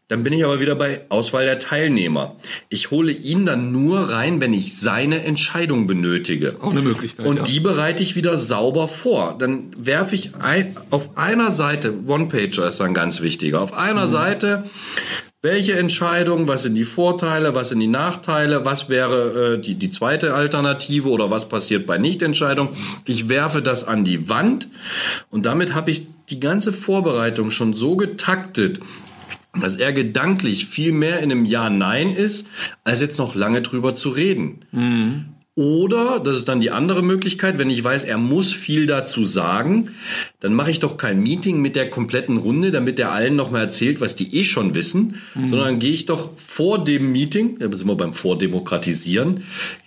dann 0.08 0.24
bin 0.24 0.32
ich 0.32 0.44
aber 0.44 0.60
wieder 0.60 0.74
bei 0.74 1.02
Auswahl 1.10 1.44
der 1.44 1.58
Teilnehmer. 1.58 2.36
Ich 2.70 2.90
hole 2.90 3.12
ihn 3.12 3.44
dann 3.44 3.72
nur 3.72 4.10
rein, 4.10 4.40
wenn 4.40 4.54
ich 4.54 4.78
seine 4.78 5.22
Entscheidung 5.22 5.86
benötige. 5.86 6.56
Auch 6.60 6.72
eine 6.72 6.80
Möglichkeit. 6.80 7.26
Und 7.26 7.36
ja. 7.36 7.42
die 7.42 7.60
bereite 7.60 8.02
ich 8.02 8.16
wieder 8.16 8.38
sauber 8.38 8.88
vor. 8.88 9.36
Dann 9.38 9.70
werfe 9.76 10.14
ich 10.14 10.34
ein, 10.36 10.76
auf 10.88 11.18
einer 11.18 11.50
Seite, 11.50 11.92
One-Pager 12.06 12.68
ist 12.68 12.80
dann 12.80 12.94
ganz 12.94 13.20
wichtiger, 13.20 13.60
auf 13.60 13.74
einer 13.74 14.06
mhm. 14.06 14.10
Seite 14.10 14.64
welche 15.40 15.78
Entscheidung, 15.78 16.48
was 16.48 16.64
sind 16.64 16.74
die 16.74 16.82
Vorteile, 16.82 17.54
was 17.54 17.68
sind 17.68 17.78
die 17.78 17.86
Nachteile, 17.86 18.64
was 18.64 18.88
wäre 18.88 19.54
äh, 19.54 19.60
die, 19.60 19.76
die 19.76 19.90
zweite 19.90 20.34
Alternative 20.34 21.08
oder 21.10 21.30
was 21.30 21.48
passiert 21.48 21.86
bei 21.86 21.96
Nichtentscheidung. 21.96 22.70
Ich 23.04 23.28
werfe 23.28 23.62
das 23.62 23.84
an 23.84 24.02
die 24.02 24.28
Wand 24.28 24.66
und 25.30 25.46
damit 25.46 25.74
habe 25.74 25.92
ich 25.92 26.08
die 26.28 26.40
ganze 26.40 26.72
Vorbereitung 26.72 27.52
schon 27.52 27.72
so 27.72 27.94
getaktet, 27.94 28.80
dass 29.60 29.76
er 29.76 29.92
gedanklich 29.92 30.66
viel 30.66 30.92
mehr 30.92 31.18
in 31.18 31.30
einem 31.30 31.44
Ja-Nein 31.44 32.14
ist, 32.14 32.48
als 32.84 33.00
jetzt 33.00 33.18
noch 33.18 33.34
lange 33.34 33.62
drüber 33.62 33.94
zu 33.94 34.10
reden. 34.10 34.64
Mhm. 34.72 35.24
Oder, 35.58 36.20
das 36.20 36.36
ist 36.36 36.48
dann 36.48 36.60
die 36.60 36.70
andere 36.70 37.02
Möglichkeit, 37.02 37.58
wenn 37.58 37.68
ich 37.68 37.82
weiß, 37.82 38.04
er 38.04 38.16
muss 38.16 38.52
viel 38.52 38.86
dazu 38.86 39.24
sagen, 39.24 39.90
dann 40.38 40.54
mache 40.54 40.70
ich 40.70 40.78
doch 40.78 40.96
kein 40.98 41.20
Meeting 41.20 41.60
mit 41.60 41.74
der 41.74 41.90
kompletten 41.90 42.36
Runde, 42.36 42.70
damit 42.70 43.00
er 43.00 43.10
allen 43.10 43.34
nochmal 43.34 43.62
erzählt, 43.62 44.00
was 44.00 44.14
die 44.14 44.36
eh 44.36 44.44
schon 44.44 44.76
wissen, 44.76 45.16
mhm. 45.34 45.48
sondern 45.48 45.80
gehe 45.80 45.90
ich 45.90 46.06
doch 46.06 46.30
vor 46.36 46.84
dem 46.84 47.10
Meeting, 47.10 47.58
da 47.58 47.76
sind 47.76 47.88
wir 47.88 47.96
beim 47.96 48.14
Vordemokratisieren, 48.14 49.42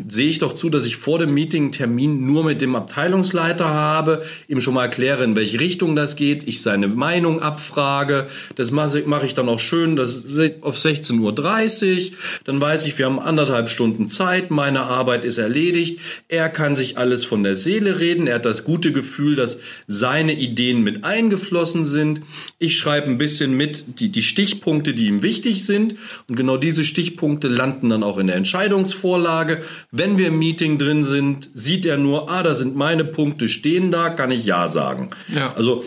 sehe 0.05 0.27
ich 0.27 0.39
doch 0.39 0.51
zu, 0.51 0.69
dass 0.69 0.85
ich 0.85 0.97
vor 0.97 1.19
dem 1.19 1.33
Meeting 1.33 1.63
einen 1.63 1.71
Termin 1.71 2.25
nur 2.25 2.43
mit 2.43 2.61
dem 2.61 2.75
Abteilungsleiter 2.75 3.69
habe, 3.69 4.23
ihm 4.49 4.59
schon 4.59 4.73
mal 4.73 4.83
erkläre, 4.83 5.23
in 5.23 5.37
welche 5.37 5.61
Richtung 5.61 5.95
das 5.95 6.17
geht, 6.17 6.49
ich 6.49 6.61
seine 6.61 6.89
Meinung 6.89 7.41
abfrage, 7.41 8.27
das 8.55 8.71
mache 8.71 9.25
ich 9.25 9.35
dann 9.35 9.47
auch 9.47 9.59
schön, 9.59 9.95
das 9.95 10.25
auf 10.59 10.75
16.30 10.75 11.21
Uhr, 11.21 12.17
dann 12.43 12.59
weiß 12.59 12.87
ich, 12.87 12.97
wir 12.97 13.05
haben 13.05 13.21
anderthalb 13.21 13.69
Stunden 13.69 14.09
Zeit, 14.09 14.51
meine 14.51 14.81
Arbeit 14.81 15.23
ist 15.23 15.37
erledigt, 15.37 15.60
erledigt. 15.61 15.99
Er 16.27 16.49
kann 16.49 16.75
sich 16.75 16.97
alles 16.97 17.23
von 17.23 17.43
der 17.43 17.55
Seele 17.55 17.99
reden. 17.99 18.27
Er 18.27 18.35
hat 18.35 18.45
das 18.45 18.63
gute 18.63 18.91
Gefühl, 18.91 19.35
dass 19.35 19.59
seine 19.87 20.33
Ideen 20.33 20.83
mit 20.83 21.03
eingeflossen 21.03 21.85
sind. 21.85 22.21
Ich 22.59 22.77
schreibe 22.77 23.07
ein 23.07 23.17
bisschen 23.17 23.55
mit 23.55 23.99
die, 23.99 24.09
die 24.09 24.21
Stichpunkte, 24.21 24.93
die 24.93 25.07
ihm 25.07 25.21
wichtig 25.21 25.65
sind. 25.65 25.95
Und 26.27 26.35
genau 26.35 26.57
diese 26.57 26.83
Stichpunkte 26.83 27.47
landen 27.47 27.89
dann 27.89 28.03
auch 28.03 28.17
in 28.17 28.27
der 28.27 28.35
Entscheidungsvorlage. 28.35 29.61
Wenn 29.91 30.17
wir 30.17 30.27
im 30.27 30.39
Meeting 30.39 30.77
drin 30.77 31.03
sind, 31.03 31.49
sieht 31.53 31.85
er 31.85 31.97
nur, 31.97 32.29
ah, 32.29 32.43
da 32.43 32.55
sind 32.55 32.75
meine 32.75 33.03
Punkte 33.03 33.47
stehen 33.47 33.91
da, 33.91 34.09
kann 34.09 34.31
ich 34.31 34.45
Ja 34.45 34.67
sagen. 34.67 35.11
Ja. 35.33 35.53
Also 35.53 35.83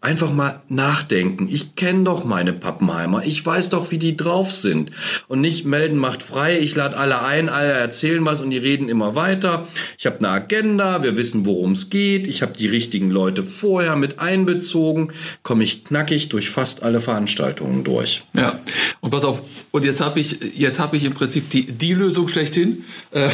einfach 0.00 0.32
mal 0.32 0.62
nachdenken. 0.68 1.48
Ich 1.50 1.74
kenne 1.74 2.04
doch 2.04 2.24
meine 2.24 2.52
Pappenheimer. 2.52 3.24
Ich 3.24 3.44
weiß 3.44 3.70
doch, 3.70 3.90
wie 3.90 3.98
die 3.98 4.16
drauf 4.16 4.52
sind. 4.52 4.90
Und 5.26 5.40
nicht 5.40 5.64
melden 5.64 5.96
macht 5.98 6.22
frei. 6.22 6.58
Ich 6.58 6.74
lade 6.74 6.96
alle 6.96 7.22
ein, 7.22 7.48
alle 7.48 7.72
erzählen 7.72 8.24
was 8.24 8.40
und 8.40 8.50
die 8.50 8.58
reden 8.58 8.88
immer 8.88 9.14
weiter. 9.14 9.66
Ich 9.98 10.06
habe 10.06 10.18
eine 10.18 10.28
Agenda, 10.28 11.02
wir 11.02 11.16
wissen, 11.16 11.46
worum 11.46 11.72
es 11.72 11.90
geht. 11.90 12.26
Ich 12.26 12.42
habe 12.42 12.52
die 12.52 12.68
richtigen 12.68 13.10
Leute 13.10 13.42
vorher 13.42 13.96
mit 13.96 14.18
einbezogen. 14.18 15.12
Komme 15.42 15.64
ich 15.64 15.84
knackig 15.84 16.28
durch 16.28 16.50
fast 16.50 16.82
alle 16.82 17.00
Veranstaltungen 17.00 17.82
durch. 17.82 18.22
Ja, 18.34 18.60
und 19.00 19.10
pass 19.10 19.24
auf. 19.24 19.42
Und 19.70 19.84
jetzt 19.84 20.00
habe 20.00 20.20
ich, 20.20 20.38
jetzt 20.56 20.78
habe 20.78 20.96
ich 20.96 21.04
im 21.04 21.14
Prinzip 21.14 21.50
die, 21.50 21.64
die 21.66 21.94
Lösung 21.94 22.28
schlechthin. 22.28 22.84
Äh, 23.10 23.30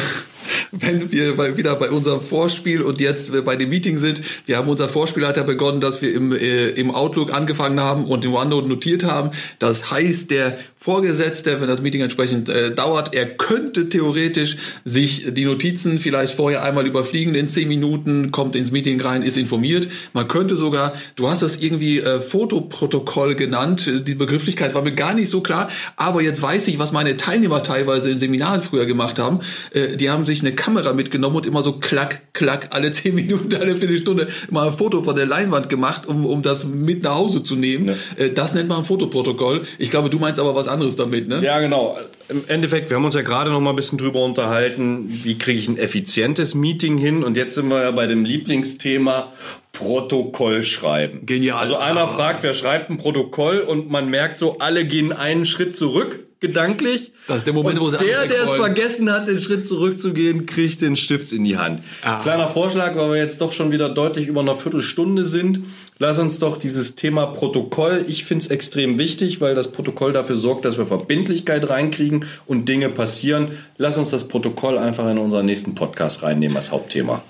wenn 0.73 1.11
wir 1.11 1.57
wieder 1.57 1.75
bei 1.75 1.91
unserem 1.91 2.21
Vorspiel 2.21 2.81
und 2.81 2.99
jetzt 2.99 3.31
bei 3.45 3.55
dem 3.55 3.69
Meeting 3.69 3.99
sind. 3.99 4.21
Wir 4.47 4.57
haben 4.57 4.67
unser 4.67 4.89
Vorspiel 4.89 5.25
hat 5.27 5.37
ja 5.37 5.43
begonnen, 5.43 5.81
dass 5.81 6.01
wir 6.01 6.13
im, 6.13 6.31
äh, 6.31 6.69
im 6.69 6.89
Outlook 6.89 7.31
angefangen 7.31 7.79
haben 7.79 8.05
und 8.05 8.25
im 8.25 8.33
OneNote 8.33 8.67
notiert 8.67 9.03
haben. 9.03 9.31
Das 9.59 9.91
heißt, 9.91 10.31
der 10.31 10.57
Vorgesetzte, 10.83 11.61
wenn 11.61 11.67
das 11.67 11.81
Meeting 11.81 12.01
entsprechend 12.01 12.49
äh, 12.49 12.73
dauert, 12.73 13.13
er 13.13 13.25
könnte 13.25 13.87
theoretisch 13.87 14.57
sich 14.83 15.27
die 15.33 15.45
Notizen 15.45 15.99
vielleicht 15.99 16.33
vorher 16.33 16.63
einmal 16.63 16.87
überfliegen 16.87 17.35
in 17.35 17.47
zehn 17.47 17.67
Minuten, 17.67 18.31
kommt 18.31 18.55
ins 18.55 18.71
Meeting 18.71 18.99
rein, 18.99 19.21
ist 19.21 19.37
informiert. 19.37 19.87
Man 20.11 20.27
könnte 20.27 20.55
sogar, 20.55 20.93
du 21.15 21.29
hast 21.29 21.43
das 21.43 21.61
irgendwie 21.61 21.99
äh, 21.99 22.19
Fotoprotokoll 22.19 23.35
genannt, 23.35 23.89
die 24.07 24.15
Begrifflichkeit 24.15 24.73
war 24.73 24.81
mir 24.81 24.93
gar 24.93 25.13
nicht 25.13 25.29
so 25.29 25.41
klar, 25.41 25.69
aber 25.95 26.21
jetzt 26.21 26.41
weiß 26.41 26.67
ich, 26.67 26.79
was 26.79 26.91
meine 26.91 27.15
Teilnehmer 27.15 27.63
teilweise 27.63 28.09
in 28.09 28.19
Seminaren 28.19 28.61
früher 28.61 28.85
gemacht 28.85 29.19
haben. 29.19 29.39
Äh, 29.71 29.95
die 29.95 30.09
haben 30.09 30.25
sich 30.25 30.41
eine 30.41 30.53
Kamera 30.63 30.93
mitgenommen 30.93 31.35
und 31.35 31.45
immer 31.45 31.61
so 31.61 31.73
klack, 31.73 32.21
klack, 32.31 32.69
alle 32.71 32.91
zehn 32.93 33.15
Minuten, 33.15 33.53
alle 33.55 33.75
Viertelstunde 33.75 34.27
mal 34.49 34.67
ein 34.67 34.73
Foto 34.73 35.01
von 35.03 35.15
der 35.15 35.25
Leinwand 35.25 35.67
gemacht, 35.67 36.07
um, 36.07 36.25
um 36.25 36.41
das 36.41 36.65
mit 36.65 37.03
nach 37.03 37.15
Hause 37.15 37.43
zu 37.43 37.57
nehmen. 37.57 37.89
Ja. 37.89 38.23
Äh, 38.23 38.29
das 38.31 38.53
nennt 38.53 38.69
man 38.69 38.79
ein 38.79 38.83
Fotoprotokoll. 38.85 39.63
Ich 39.77 39.91
glaube, 39.91 40.09
du 40.09 40.19
meinst 40.19 40.39
aber 40.39 40.55
was 40.55 40.69
anderes 40.69 40.95
damit, 40.95 41.27
ne? 41.27 41.41
Ja, 41.43 41.59
genau. 41.59 41.97
Im 42.29 42.43
Endeffekt, 42.47 42.89
wir 42.89 42.95
haben 42.95 43.03
uns 43.03 43.15
ja 43.15 43.23
gerade 43.23 43.51
noch 43.51 43.59
mal 43.59 43.71
ein 43.71 43.75
bisschen 43.75 43.97
drüber 43.97 44.23
unterhalten, 44.23 45.05
wie 45.09 45.37
kriege 45.37 45.59
ich 45.59 45.67
ein 45.67 45.77
effizientes 45.77 46.55
Meeting 46.55 46.97
hin? 46.97 47.25
Und 47.25 47.35
jetzt 47.35 47.55
sind 47.55 47.69
wir 47.69 47.81
ja 47.81 47.91
bei 47.91 48.07
dem 48.07 48.23
Lieblingsthema 48.23 49.33
Protokoll 49.73 50.63
schreiben. 50.63 51.25
Genial. 51.25 51.59
Also 51.59 51.75
einer 51.75 52.07
fragt, 52.07 52.43
wer 52.43 52.53
schreibt 52.53 52.89
ein 52.89 52.97
Protokoll 52.97 53.59
und 53.59 53.91
man 53.91 54.09
merkt 54.09 54.39
so, 54.39 54.59
alle 54.59 54.85
gehen 54.85 55.11
einen 55.11 55.45
Schritt 55.45 55.75
zurück 55.75 56.19
gedanklich. 56.43 57.13
Das 57.27 57.37
ist 57.37 57.47
der 57.47 57.53
Moment, 57.53 57.79
und 57.79 57.85
wo 57.85 57.89
sie 57.89 57.97
Der, 57.97 58.27
der 58.27 58.43
es 58.43 58.51
vergessen 58.51 59.09
hat, 59.09 59.29
den 59.29 59.39
Schritt 59.39 59.65
zurückzugehen, 59.65 60.45
kriegt 60.45 60.81
den 60.81 60.97
Stift 60.97 61.31
in 61.31 61.45
die 61.45 61.57
Hand. 61.57 61.81
Ah. 62.03 62.19
Kleiner 62.19 62.49
Vorschlag, 62.49 62.97
weil 62.97 63.11
wir 63.11 63.17
jetzt 63.17 63.39
doch 63.39 63.53
schon 63.53 63.71
wieder 63.71 63.87
deutlich 63.87 64.27
über 64.27 64.41
einer 64.41 64.53
Viertelstunde 64.53 65.23
sind. 65.23 65.61
Lass 65.99 66.19
uns 66.19 66.39
doch 66.39 66.57
dieses 66.57 66.95
Thema 66.95 67.27
Protokoll, 67.27 68.03
ich 68.09 68.25
finde 68.25 68.43
es 68.43 68.51
extrem 68.51 68.99
wichtig, 68.99 69.39
weil 69.39 69.55
das 69.55 69.71
Protokoll 69.71 70.11
dafür 70.11 70.35
sorgt, 70.35 70.65
dass 70.65 70.77
wir 70.77 70.85
Verbindlichkeit 70.85 71.69
reinkriegen 71.69 72.25
und 72.45 72.67
Dinge 72.67 72.89
passieren. 72.89 73.51
Lass 73.77 73.97
uns 73.97 74.09
das 74.09 74.27
Protokoll 74.27 74.77
einfach 74.77 75.09
in 75.09 75.17
unseren 75.17 75.45
nächsten 75.45 75.75
Podcast 75.75 76.23
reinnehmen 76.23 76.57
als 76.57 76.71
Hauptthema. 76.71 77.23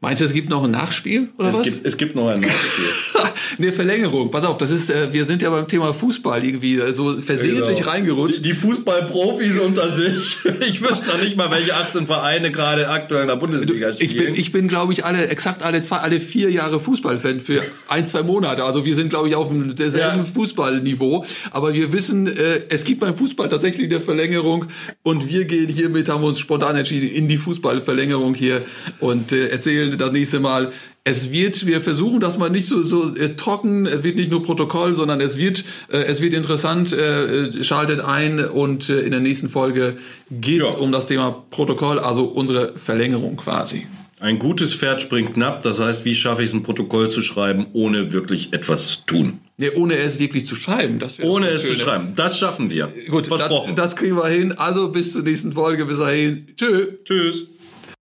Meinst 0.00 0.20
du, 0.20 0.26
es 0.26 0.32
gibt 0.32 0.48
noch 0.48 0.62
ein 0.62 0.70
Nachspiel 0.70 1.30
oder 1.38 1.48
es 1.48 1.58
was? 1.58 1.64
Gibt, 1.64 1.84
es 1.84 1.96
gibt 1.96 2.14
noch 2.14 2.28
ein 2.28 2.38
Nachspiel. 2.38 2.84
eine 3.58 3.72
Verlängerung. 3.72 4.30
Pass 4.30 4.44
auf, 4.44 4.56
das 4.56 4.70
ist, 4.70 4.90
äh, 4.90 5.12
wir 5.12 5.24
sind 5.24 5.42
ja 5.42 5.50
beim 5.50 5.66
Thema 5.66 5.92
Fußball 5.92 6.44
irgendwie 6.44 6.76
äh, 6.76 6.92
so 6.92 7.20
versehentlich 7.20 7.78
genau. 7.78 7.90
reingerutscht. 7.90 8.38
Die, 8.38 8.42
die 8.42 8.52
Fußballprofis 8.52 9.58
unter 9.58 9.88
sich. 9.90 10.38
Ich 10.68 10.82
wüsste 10.82 11.06
noch 11.06 11.20
nicht 11.20 11.36
mal, 11.36 11.50
welche 11.50 11.74
18 11.74 12.06
Vereine 12.06 12.50
gerade 12.50 12.88
aktuell 12.88 13.22
in 13.22 13.28
der 13.28 13.36
Bundesliga 13.36 13.92
spielen. 13.92 14.10
Ich 14.10 14.16
bin, 14.16 14.34
ich 14.34 14.52
bin 14.52 14.68
glaube 14.68 14.92
ich, 14.92 15.04
alle, 15.04 15.28
exakt 15.28 15.62
alle 15.62 15.82
zwei, 15.82 15.98
alle 15.98 16.20
vier 16.20 16.50
Jahre 16.50 16.78
Fußballfan 16.78 17.40
für 17.40 17.62
ein, 17.88 18.06
zwei 18.06 18.22
Monate. 18.22 18.64
Also 18.64 18.84
wir 18.84 18.94
sind, 18.94 19.08
glaube 19.08 19.28
ich, 19.28 19.34
auf 19.34 19.48
dem 19.48 19.74
derselben 19.74 20.18
ja. 20.18 20.24
Fußballniveau. 20.24 21.24
Aber 21.50 21.74
wir 21.74 21.92
wissen, 21.92 22.26
äh, 22.26 22.62
es 22.68 22.84
gibt 22.84 23.00
beim 23.00 23.16
Fußball 23.16 23.48
tatsächlich 23.48 23.90
eine 23.90 24.00
Verlängerung 24.00 24.66
und 25.02 25.28
wir 25.28 25.44
gehen 25.44 25.68
hiermit, 25.68 26.08
haben 26.08 26.22
wir 26.22 26.28
uns 26.28 26.38
spontan 26.38 26.76
entschieden, 26.76 27.08
in 27.08 27.28
die 27.28 27.38
Fußballverlängerung 27.38 28.34
hier 28.34 28.62
und 29.00 29.32
äh, 29.32 29.48
erzählen 29.48 29.87
das 29.96 30.12
nächste 30.12 30.40
Mal. 30.40 30.72
Es 31.04 31.30
wird, 31.32 31.66
wir 31.66 31.80
versuchen 31.80 32.20
das 32.20 32.36
mal 32.36 32.50
nicht 32.50 32.66
so, 32.66 32.82
so 32.84 33.14
äh, 33.16 33.34
trocken, 33.34 33.86
es 33.86 34.04
wird 34.04 34.16
nicht 34.16 34.30
nur 34.30 34.42
Protokoll, 34.42 34.92
sondern 34.92 35.20
es 35.22 35.38
wird, 35.38 35.64
äh, 35.90 35.98
es 36.02 36.20
wird 36.20 36.34
interessant, 36.34 36.92
äh, 36.92 37.62
schaltet 37.62 38.00
ein 38.00 38.44
und 38.44 38.90
äh, 38.90 39.00
in 39.00 39.12
der 39.12 39.20
nächsten 39.20 39.48
Folge 39.48 39.96
geht 40.30 40.62
es 40.62 40.74
Ja. 40.74 40.80
um 40.80 40.92
das 40.92 41.06
Thema 41.06 41.44
Protokoll, 41.50 41.98
also 41.98 42.24
unsere 42.24 42.74
Verlängerung 42.76 43.36
quasi. 43.38 43.86
Ein 44.20 44.40
gutes 44.40 44.74
Pferd 44.74 45.00
springt 45.00 45.34
knapp, 45.34 45.62
das 45.62 45.78
heißt, 45.78 46.04
wie 46.04 46.12
schaffe 46.12 46.42
ich 46.42 46.48
es, 46.48 46.54
ein 46.54 46.64
Protokoll 46.64 47.08
zu 47.08 47.22
schreiben, 47.22 47.66
ohne 47.72 48.12
wirklich 48.12 48.52
etwas 48.52 48.88
zu 48.88 48.98
tun? 49.06 49.38
Nee, 49.58 49.70
ohne 49.70 49.96
es 49.96 50.18
wirklich 50.18 50.44
zu 50.46 50.56
schreiben. 50.56 50.98
Das 50.98 51.20
Ohne 51.20 51.46
das 51.46 51.62
es 51.62 51.68
zu 51.68 51.74
schreiben. 51.74 52.12
Das 52.16 52.38
schaffen 52.38 52.68
wir. 52.68 52.92
Gut, 53.08 53.30
das, 53.30 53.40
Versprochen. 53.40 53.74
das 53.76 53.94
kriegen 53.96 54.16
wir 54.16 54.26
hin. 54.28 54.52
Also 54.52 54.90
bis 54.90 55.12
zur 55.12 55.22
nächsten 55.22 55.52
Folge. 55.52 55.84
Bis 55.84 55.98
dahin. 55.98 56.46
Tschö. 56.56 56.88
Tschüss. 57.04 57.46